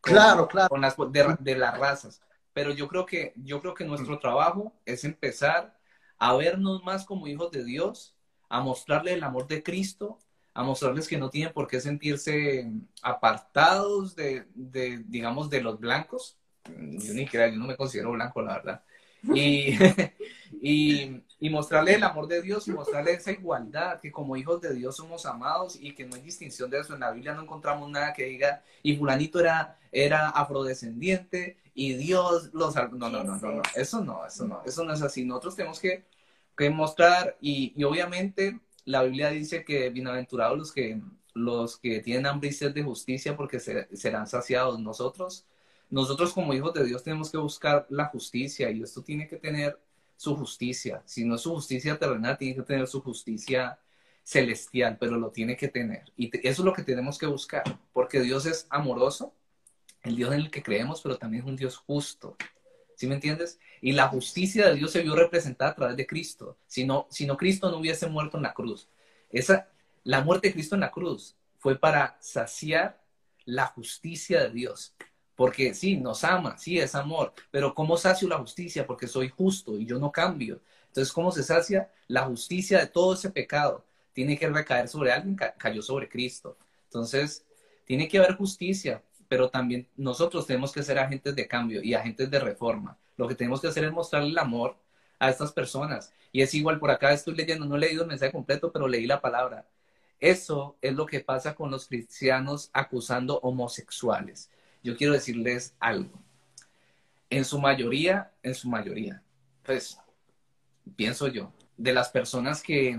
[0.00, 0.68] claro, claro.
[0.68, 2.20] con las de, de, las razas.
[2.52, 5.78] Pero yo creo que, yo creo que nuestro trabajo es empezar
[6.18, 8.16] a vernos más como hijos de Dios,
[8.48, 10.18] a mostrarle el amor de Cristo,
[10.54, 12.70] a mostrarles que no tienen por qué sentirse
[13.02, 16.36] apartados de, de digamos, de los blancos.
[16.66, 18.84] Yo ni creo, yo no me considero blanco, la verdad.
[20.60, 24.74] Y, y, mostrarle el amor de Dios y mostrarle esa igualdad, que como hijos de
[24.74, 26.94] Dios somos amados y que no hay distinción de eso.
[26.94, 32.50] En la Biblia no encontramos nada que diga, y fulanito era, era afrodescendiente y Dios
[32.52, 32.74] los...
[32.74, 35.24] No, no, no, no, no, eso no, eso no, eso no es así.
[35.24, 36.04] Nosotros tenemos que,
[36.56, 41.00] que mostrar y, y, obviamente la Biblia dice que bienaventurados los que,
[41.34, 44.80] los que tienen hambre y sed de justicia porque serán saciados.
[44.80, 45.46] Nosotros
[45.90, 49.78] nosotros como hijos de Dios tenemos que buscar la justicia y esto tiene que tener
[50.16, 51.02] su justicia.
[51.06, 53.78] Si no es su justicia terrenal, tiene que tener su justicia
[54.22, 56.12] celestial, pero lo tiene que tener.
[56.16, 57.62] Y eso es lo que tenemos que buscar,
[57.92, 59.32] porque Dios es amoroso,
[60.02, 62.36] el Dios en el que creemos, pero también es un Dios justo.
[62.94, 63.58] ¿Sí me entiendes?
[63.80, 66.58] Y la justicia de Dios se vio representada a través de Cristo.
[66.66, 68.88] Si no, si no Cristo no hubiese muerto en la cruz.
[69.30, 69.68] Esa,
[70.02, 73.00] la muerte de Cristo en la cruz fue para saciar
[73.44, 74.94] la justicia de Dios.
[75.38, 78.84] Porque sí, nos ama, sí, es amor, pero ¿cómo sacio la justicia?
[78.84, 80.60] Porque soy justo y yo no cambio.
[80.88, 83.84] Entonces, ¿cómo se sacia la justicia de todo ese pecado?
[84.12, 86.56] Tiene que recaer sobre alguien, cayó sobre Cristo.
[86.86, 87.44] Entonces,
[87.84, 92.28] tiene que haber justicia, pero también nosotros tenemos que ser agentes de cambio y agentes
[92.28, 92.98] de reforma.
[93.16, 94.76] Lo que tenemos que hacer es mostrarle el amor
[95.20, 96.12] a estas personas.
[96.32, 99.06] Y es igual, por acá estoy leyendo, no he leído el mensaje completo, pero leí
[99.06, 99.68] la palabra.
[100.18, 104.50] Eso es lo que pasa con los cristianos acusando homosexuales.
[104.82, 106.20] Yo quiero decirles algo.
[107.30, 109.22] En su mayoría, en su mayoría,
[109.62, 109.98] pues
[110.96, 112.98] pienso yo, de las personas que,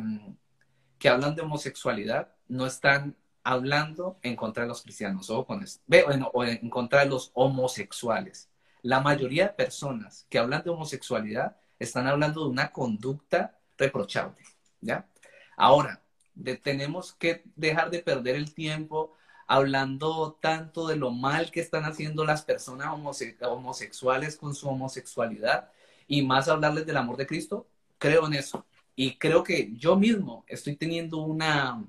[0.97, 5.47] que hablan de homosexualidad no están hablando en contra de los cristianos, o
[6.45, 8.49] en contra de los homosexuales.
[8.81, 14.43] La mayoría de personas que hablan de homosexualidad están hablando de una conducta reprochable,
[14.81, 15.07] ¿ya?
[15.57, 16.01] Ahora,
[16.61, 19.13] tenemos que dejar de perder el tiempo
[19.49, 22.93] hablando tanto de lo mal que están haciendo las personas
[23.41, 25.71] homosexuales con su homosexualidad
[26.07, 28.67] y más hablarles del amor de Cristo, creo en eso.
[28.95, 31.83] Y creo que yo mismo estoy teniendo una,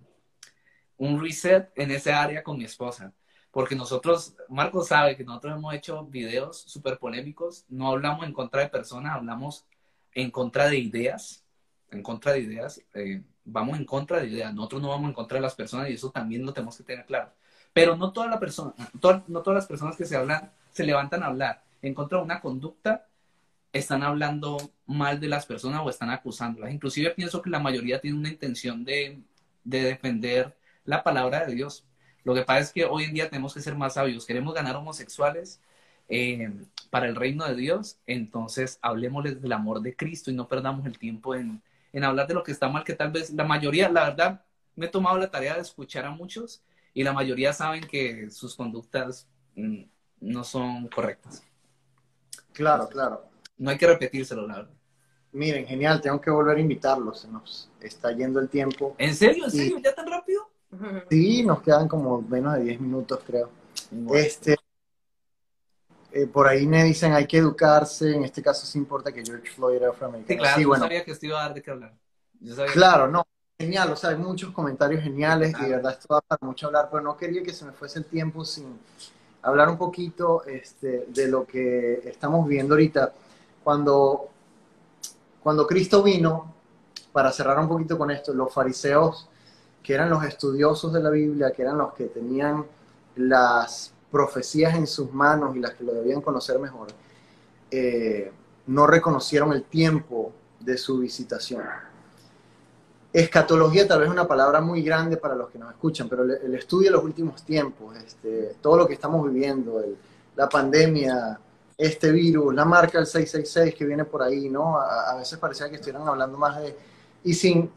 [0.96, 3.12] un reset en esa área con mi esposa.
[3.50, 8.62] Porque nosotros, Marco sabe que nosotros hemos hecho videos súper polémicos, no hablamos en contra
[8.62, 9.66] de personas, hablamos
[10.14, 11.44] en contra de ideas,
[11.90, 12.80] en contra de ideas.
[12.94, 15.94] Eh, vamos en contra de ideas, nosotros no vamos en contra de las personas y
[15.94, 17.30] eso también lo tenemos que tener claro.
[17.72, 18.74] Pero no todas las personas,
[19.28, 22.40] no todas las personas que se hablan, se levantan a hablar en contra de una
[22.40, 23.06] conducta,
[23.72, 26.72] están hablando mal de las personas o están acusándolas.
[26.72, 29.22] Inclusive pienso que la mayoría tiene una intención de,
[29.62, 31.84] defender la palabra de Dios.
[32.24, 34.26] Lo que pasa es que hoy en día tenemos que ser más sabios.
[34.26, 35.60] Queremos ganar homosexuales
[36.08, 36.50] eh,
[36.90, 40.98] para el reino de Dios, entonces hablemosles del amor de Cristo y no perdamos el
[40.98, 41.62] tiempo en,
[41.92, 44.44] en hablar de lo que está mal, que tal vez la mayoría, la verdad,
[44.74, 46.62] me he tomado la tarea de escuchar a muchos
[46.92, 49.82] y la mayoría saben que sus conductas mm,
[50.20, 51.42] no son correctas.
[52.52, 53.24] Claro, claro.
[53.58, 54.74] No hay que repetírselo, la verdad.
[55.32, 58.96] Miren, genial, tengo que volver a invitarlos, se nos está yendo el tiempo.
[58.98, 59.44] ¿En serio?
[59.44, 59.78] ¿En serio?
[59.82, 60.50] ¿Ya tan rápido?
[61.08, 63.50] Sí, nos quedan como menos de 10 minutos, creo.
[64.12, 64.56] Este,
[66.12, 69.48] eh, por ahí me dicen hay que educarse, en este caso sí importa que George
[69.50, 70.40] Floyd era afroamericano.
[70.40, 71.94] Sí, claro, yo sabía que esto iba a dar de qué hablar.
[72.72, 73.26] Claro, no,
[73.60, 76.88] genial, o sea, hay muchos comentarios geniales y de verdad esto da para mucho hablar,
[76.90, 78.78] pero no quería que se me fuese el tiempo sin
[79.42, 83.12] hablar un poquito este, de lo que estamos viendo ahorita.
[83.62, 84.28] Cuando,
[85.42, 86.54] cuando Cristo vino,
[87.12, 89.28] para cerrar un poquito con esto, los fariseos,
[89.82, 92.64] que eran los estudiosos de la Biblia, que eran los que tenían
[93.16, 96.88] las profecías en sus manos y las que lo debían conocer mejor,
[97.70, 98.32] eh,
[98.68, 101.89] no reconocieron el tiempo de su visitación.
[103.12, 106.54] Escatología tal vez es una palabra muy grande para los que nos escuchan, pero el,
[106.54, 109.82] estudio de los últimos tiempos, este, todo lo que estamos viviendo,
[110.36, 111.40] la pandemia,
[111.76, 114.78] este virus, la marca del 666 que viene por ahí, ¿no?
[114.78, 116.76] A, a, veces parecía que estuvieran hablando más de...
[117.24, 117.70] Y sin...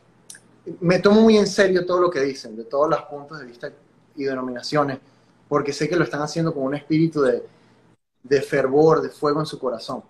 [0.79, 3.71] Me tomo muy en serio todo lo que dicen, de todos los puntos de vista
[4.15, 4.99] y denominaciones,
[5.47, 9.59] porque sé que lo están haciendo con un espíritu de, fervor, de fuego en su
[9.59, 10.03] corazón.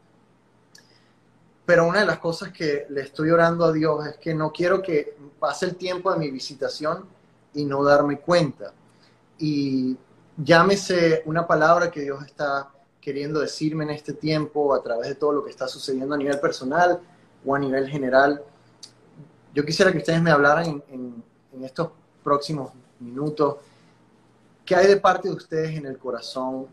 [1.66, 4.82] Pero una de las cosas que le estoy orando a Dios es que no quiero
[4.82, 7.06] que pase el tiempo de mi visitación
[7.54, 8.74] y no darme cuenta.
[9.38, 9.98] Y
[10.38, 15.34] llámese una palabra que Dios está queriendo decirme en este tiempo a través de todo
[15.34, 17.00] lo que está sucediendo a nivel personal
[17.46, 18.44] o a nivel general.
[19.54, 21.24] Yo quisiera que ustedes me hablaran en,
[21.62, 21.90] estos
[22.24, 23.58] próximos minutos
[24.66, 26.68] ¿Qué hay de parte de ustedes en el corazón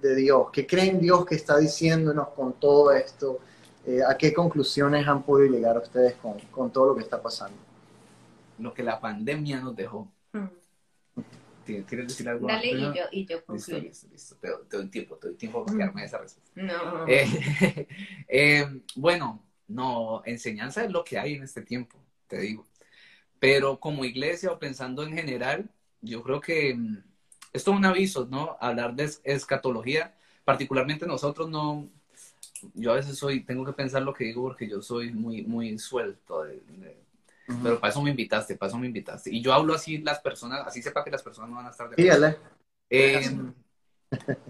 [0.00, 0.48] de Dios?
[0.50, 3.40] ¿Qué creen Dios que está diciéndonos con todo esto?
[3.86, 6.14] Eh, ¿A qué conclusiones han podido llegar ustedes
[6.50, 7.58] con, todo lo que está pasando?
[8.58, 10.10] Lo que la pandemia nos dejó.
[10.32, 10.46] Mm.
[11.64, 12.46] ¿Quieres decir algo?
[12.46, 13.80] Dale y yo, y yo concluyo.
[13.80, 16.60] Listo, listo, Te, doy tiempo, te doy tiempo para quedarme esa respuesta.
[16.60, 17.06] No.
[17.08, 17.88] Eh,
[18.28, 22.66] eh, bueno, no, enseñanza es lo que hay en este tiempo, te digo.
[23.38, 25.70] Pero como iglesia o pensando en general,
[26.00, 27.02] yo creo que mm,
[27.52, 28.56] esto es un aviso, ¿no?
[28.60, 30.14] Hablar de escatología,
[30.44, 31.88] particularmente nosotros no,
[32.74, 35.78] yo a veces soy, tengo que pensar lo que digo porque yo soy muy, muy
[35.78, 36.44] suelto,
[37.62, 39.30] pero para eso me invitaste, para eso me invitaste.
[39.30, 41.88] Y yo hablo así las personas, así sepa que las personas no van a estar
[41.90, 42.38] de acuerdo.
[42.90, 43.30] Eh,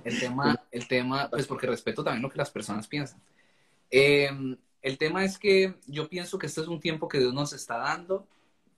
[0.05, 3.21] el tema, el tema, pues porque respeto también lo que las personas piensan.
[3.91, 4.31] Eh,
[4.83, 7.79] el tema es que yo pienso que este es un tiempo que Dios nos está
[7.79, 8.27] dando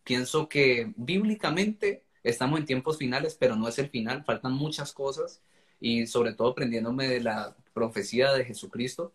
[0.07, 5.43] pienso que bíblicamente estamos en tiempos finales, pero no es el final, faltan muchas cosas
[5.80, 9.12] y sobre todo aprendiéndome de la profecía de Jesucristo,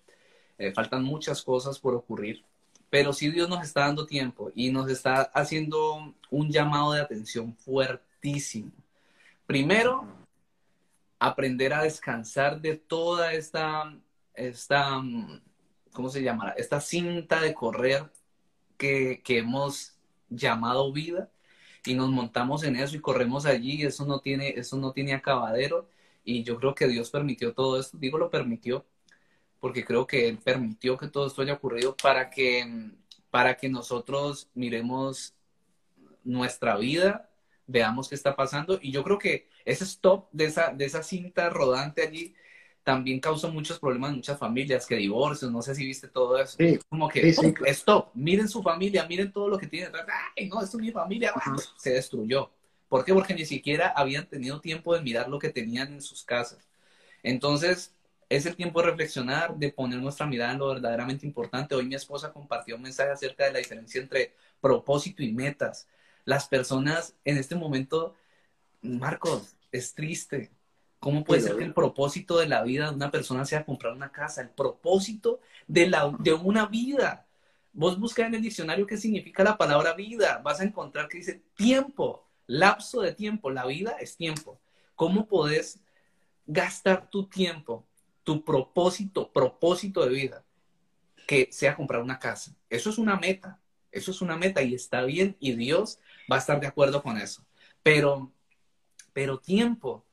[0.62, 2.44] eh, faltan muchas cosas por ocurrir,
[2.90, 7.56] pero sí Dios nos está dando tiempo y nos está haciendo un llamado de atención
[7.56, 8.72] fuertísimo.
[9.48, 10.06] Primero,
[11.20, 13.94] aprender a descansar de toda esta,
[14.36, 15.02] esta
[15.94, 16.52] ¿cómo se llamará?
[16.54, 18.12] Esta cinta de correr
[18.78, 19.96] que, que hemos
[20.30, 21.30] llamado vida
[21.86, 25.88] y nos montamos en eso y corremos allí eso no tiene, eso no tiene acabadero.
[26.24, 28.86] Y yo creo que Dios permitió todo esto, digo lo permitió,
[29.62, 32.90] porque creo que Él permitió que todo esto haya ocurrido para que,
[33.30, 35.36] para que nosotros miremos
[36.24, 37.30] nuestra vida,
[37.68, 38.80] veamos qué está pasando.
[38.82, 42.36] Y yo creo que ese stop de esa, de esa cinta rodante allí
[42.84, 46.58] también causó muchos problemas en muchas familias, que divorcios, no sé si viste todo eso.
[46.58, 47.30] Sí, Como que,
[47.68, 49.92] stop, miren su familia, miren todo lo que tiene
[50.36, 51.34] Ay, no, esto es mi familia.
[51.78, 52.50] Se destruyó.
[52.90, 53.14] ¿Por qué?
[53.14, 56.68] Porque ni siquiera habían tenido tiempo de mirar lo que tenían en sus casas.
[57.22, 57.94] Entonces,
[58.38, 61.76] es el tiempo de reflexionar, de poner nuestra mirada en lo verdaderamente importante.
[61.76, 65.88] Hoy mi esposa compartió un mensaje acerca de la diferencia entre propósito y metas.
[66.26, 68.16] Las personas en este momento,
[68.82, 70.52] Marcos, es triste
[71.02, 74.12] ¿Cómo puede ser que el propósito de la vida de una persona sea comprar una
[74.12, 74.42] casa?
[74.42, 77.26] El propósito de, la, de una vida.
[77.74, 80.40] Vos buscas en el diccionario qué significa la palabra vida.
[80.44, 83.50] Vas a encontrar que dice tiempo, lapso de tiempo.
[83.50, 84.60] La vida es tiempo.
[84.94, 85.80] ¿Cómo podés
[86.46, 87.84] gastar tu tiempo,
[88.24, 90.44] tu propósito, propósito de vida,
[91.28, 92.56] que sea comprar una casa?
[92.70, 93.60] Eso es una meta.
[93.92, 96.00] Eso es una meta y está bien y Dios
[96.32, 97.46] va a estar de acuerdo con eso.
[97.84, 98.32] Pero,
[99.14, 100.06] pero tiempo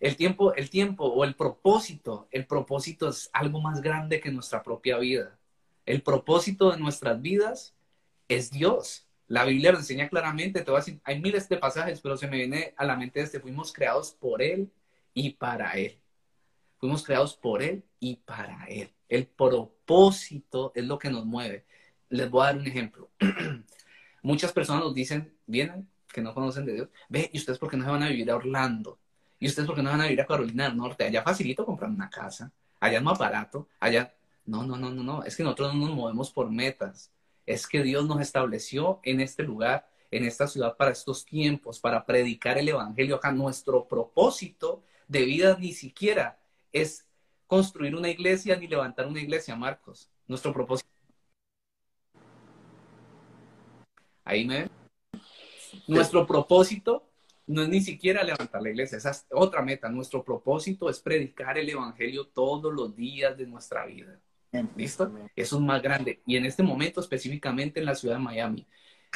[0.00, 4.62] el tiempo, el tiempo o el propósito, el propósito es algo más grande que nuestra
[4.62, 5.38] propia vida.
[5.84, 7.74] El propósito de nuestras vidas
[8.26, 9.06] es Dios.
[9.28, 12.38] La Biblia lo enseña claramente, te a decir, hay miles de pasajes, pero se me
[12.38, 14.70] viene a la mente este, fuimos creados por Él
[15.12, 15.98] y para Él.
[16.80, 18.90] Fuimos creados por Él y para Él.
[19.06, 21.66] El propósito es lo que nos mueve.
[22.08, 23.10] Les voy a dar un ejemplo.
[24.22, 27.76] Muchas personas nos dicen, vienen, que no conocen de Dios, ve, ¿y ustedes por qué
[27.76, 28.98] no se van a vivir a Orlando?
[29.38, 31.04] ¿Y ustedes por qué no van a ir a Carolina del Norte?
[31.04, 32.50] Allá facilito comprar una casa,
[32.80, 34.14] allá es más barato, allá...
[34.46, 37.12] No, no, no, no, no, es que nosotros no nos movemos por metas,
[37.46, 42.04] es que Dios nos estableció en este lugar, en esta ciudad para estos tiempos, para
[42.04, 43.30] predicar el Evangelio acá.
[43.30, 46.39] Nuestro propósito de vida ni siquiera
[46.72, 47.06] es
[47.46, 50.10] construir una iglesia ni levantar una iglesia, Marcos.
[50.26, 50.88] Nuestro propósito.
[54.24, 54.70] Ahí me ven.
[55.86, 57.10] Nuestro propósito
[57.46, 59.88] no es ni siquiera levantar la iglesia, esa es otra meta.
[59.88, 64.20] Nuestro propósito es predicar el Evangelio todos los días de nuestra vida.
[64.76, 65.12] ¿Listo?
[65.34, 66.22] Eso es más grande.
[66.26, 68.66] Y en este momento, específicamente en la ciudad de Miami,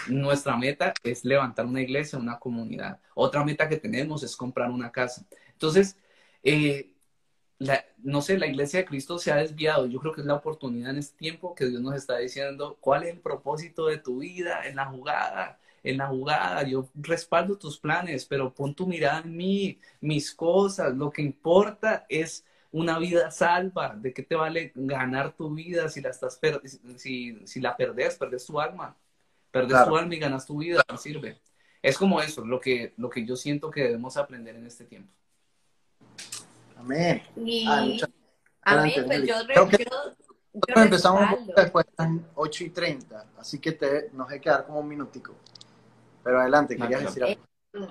[0.09, 3.00] nuestra meta es levantar una iglesia, una comunidad.
[3.14, 5.24] Otra meta que tenemos es comprar una casa.
[5.52, 5.96] Entonces,
[6.42, 6.93] eh,
[8.03, 9.87] no sé, la iglesia de Cristo se ha desviado.
[9.87, 13.05] Yo creo que es la oportunidad en este tiempo que Dios nos está diciendo cuál
[13.05, 17.79] es el propósito de tu vida en la jugada en la jugada, yo respaldo tus
[17.79, 23.31] planes, pero pon tu mirada en mí, mis cosas, lo que importa es una vida
[23.31, 26.41] salva, ¿de qué te vale ganar tu vida si la estás
[26.97, 28.97] si, si la perdes, perdes tu alma,
[29.51, 31.39] perdes tu alma y ganas tu vida, no sirve.
[31.83, 35.12] Es como eso, lo que, lo que yo siento que debemos aprender en este tiempo.
[36.77, 37.22] Amén.
[37.37, 38.01] Y...
[38.66, 39.35] Amén, pues yo,
[40.77, 44.81] empezamos después a las 8 y 30, así que te, nos hay que dar como
[44.81, 45.35] un minutico.
[46.22, 47.43] Pero adelante, querías decir algo.
[47.75, 47.89] Eh,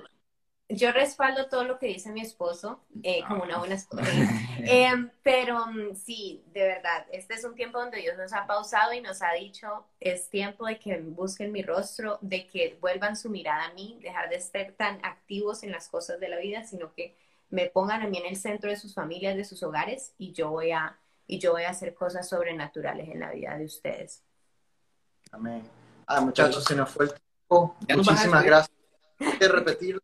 [0.69, 4.03] yo respaldo todo lo que dice mi esposo, eh, como una buena esposa.
[4.65, 8.93] Eh, pero mm, sí, de verdad, este es un tiempo donde Dios nos ha pausado
[8.93, 13.29] y nos ha dicho, es tiempo de que busquen mi rostro, de que vuelvan su
[13.29, 16.93] mirada a mí, dejar de ser tan activos en las cosas de la vida, sino
[16.93, 17.17] que
[17.53, 20.49] me pongan a mí en el centro de sus familias, de sus hogares, y yo
[20.49, 20.97] voy a,
[21.27, 24.23] y yo voy a hacer cosas sobrenaturales en la vida de ustedes.
[25.31, 25.61] Amén.
[26.07, 27.13] Ah, muchachos, se nos fue el
[27.95, 28.75] Muchísimas gracias.
[29.19, 30.01] Hay que repetir.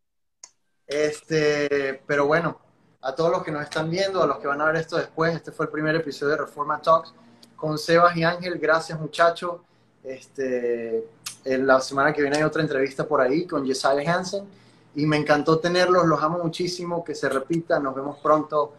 [0.85, 2.59] Este, pero bueno,
[3.01, 5.35] a todos los que nos están viendo, a los que van a ver esto después,
[5.35, 7.15] este fue el primer episodio de Reforma Talks
[7.55, 8.59] con Sebas y Ángel.
[8.59, 9.61] Gracias, muchachos.
[10.03, 11.03] Este,
[11.45, 14.47] en la semana que viene hay otra entrevista por ahí con Jesiah Hansen.
[14.95, 18.73] Y me encantó tenerlos, los amo muchísimo, que se repita, nos vemos pronto.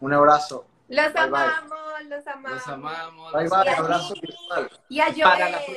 [0.00, 0.66] Un abrazo.
[0.88, 2.50] Los amamos los amamos.
[2.52, 3.32] Los amamos.
[3.32, 4.14] Bye, bye, abrazo
[4.88, 5.12] Y a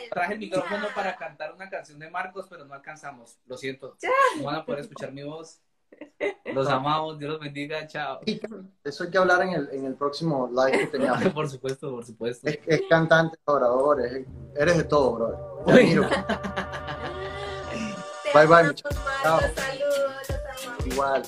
[0.09, 3.37] traje el micrófono para cantar una canción de Marcos, pero no alcanzamos.
[3.45, 3.97] Lo siento.
[4.37, 5.61] No van a poder escuchar mi voz.
[6.45, 8.19] Los amamos, Dios los bendiga, chao.
[8.83, 11.23] Eso hay que hablar en el, en el próximo live que tengamos.
[11.33, 12.47] por supuesto, por supuesto.
[12.49, 14.01] Es, es cantante, orador,
[14.55, 15.45] eres de todo, brother.
[18.35, 18.75] Bye, bye.
[19.23, 19.51] Amamos.
[20.85, 21.23] Igual.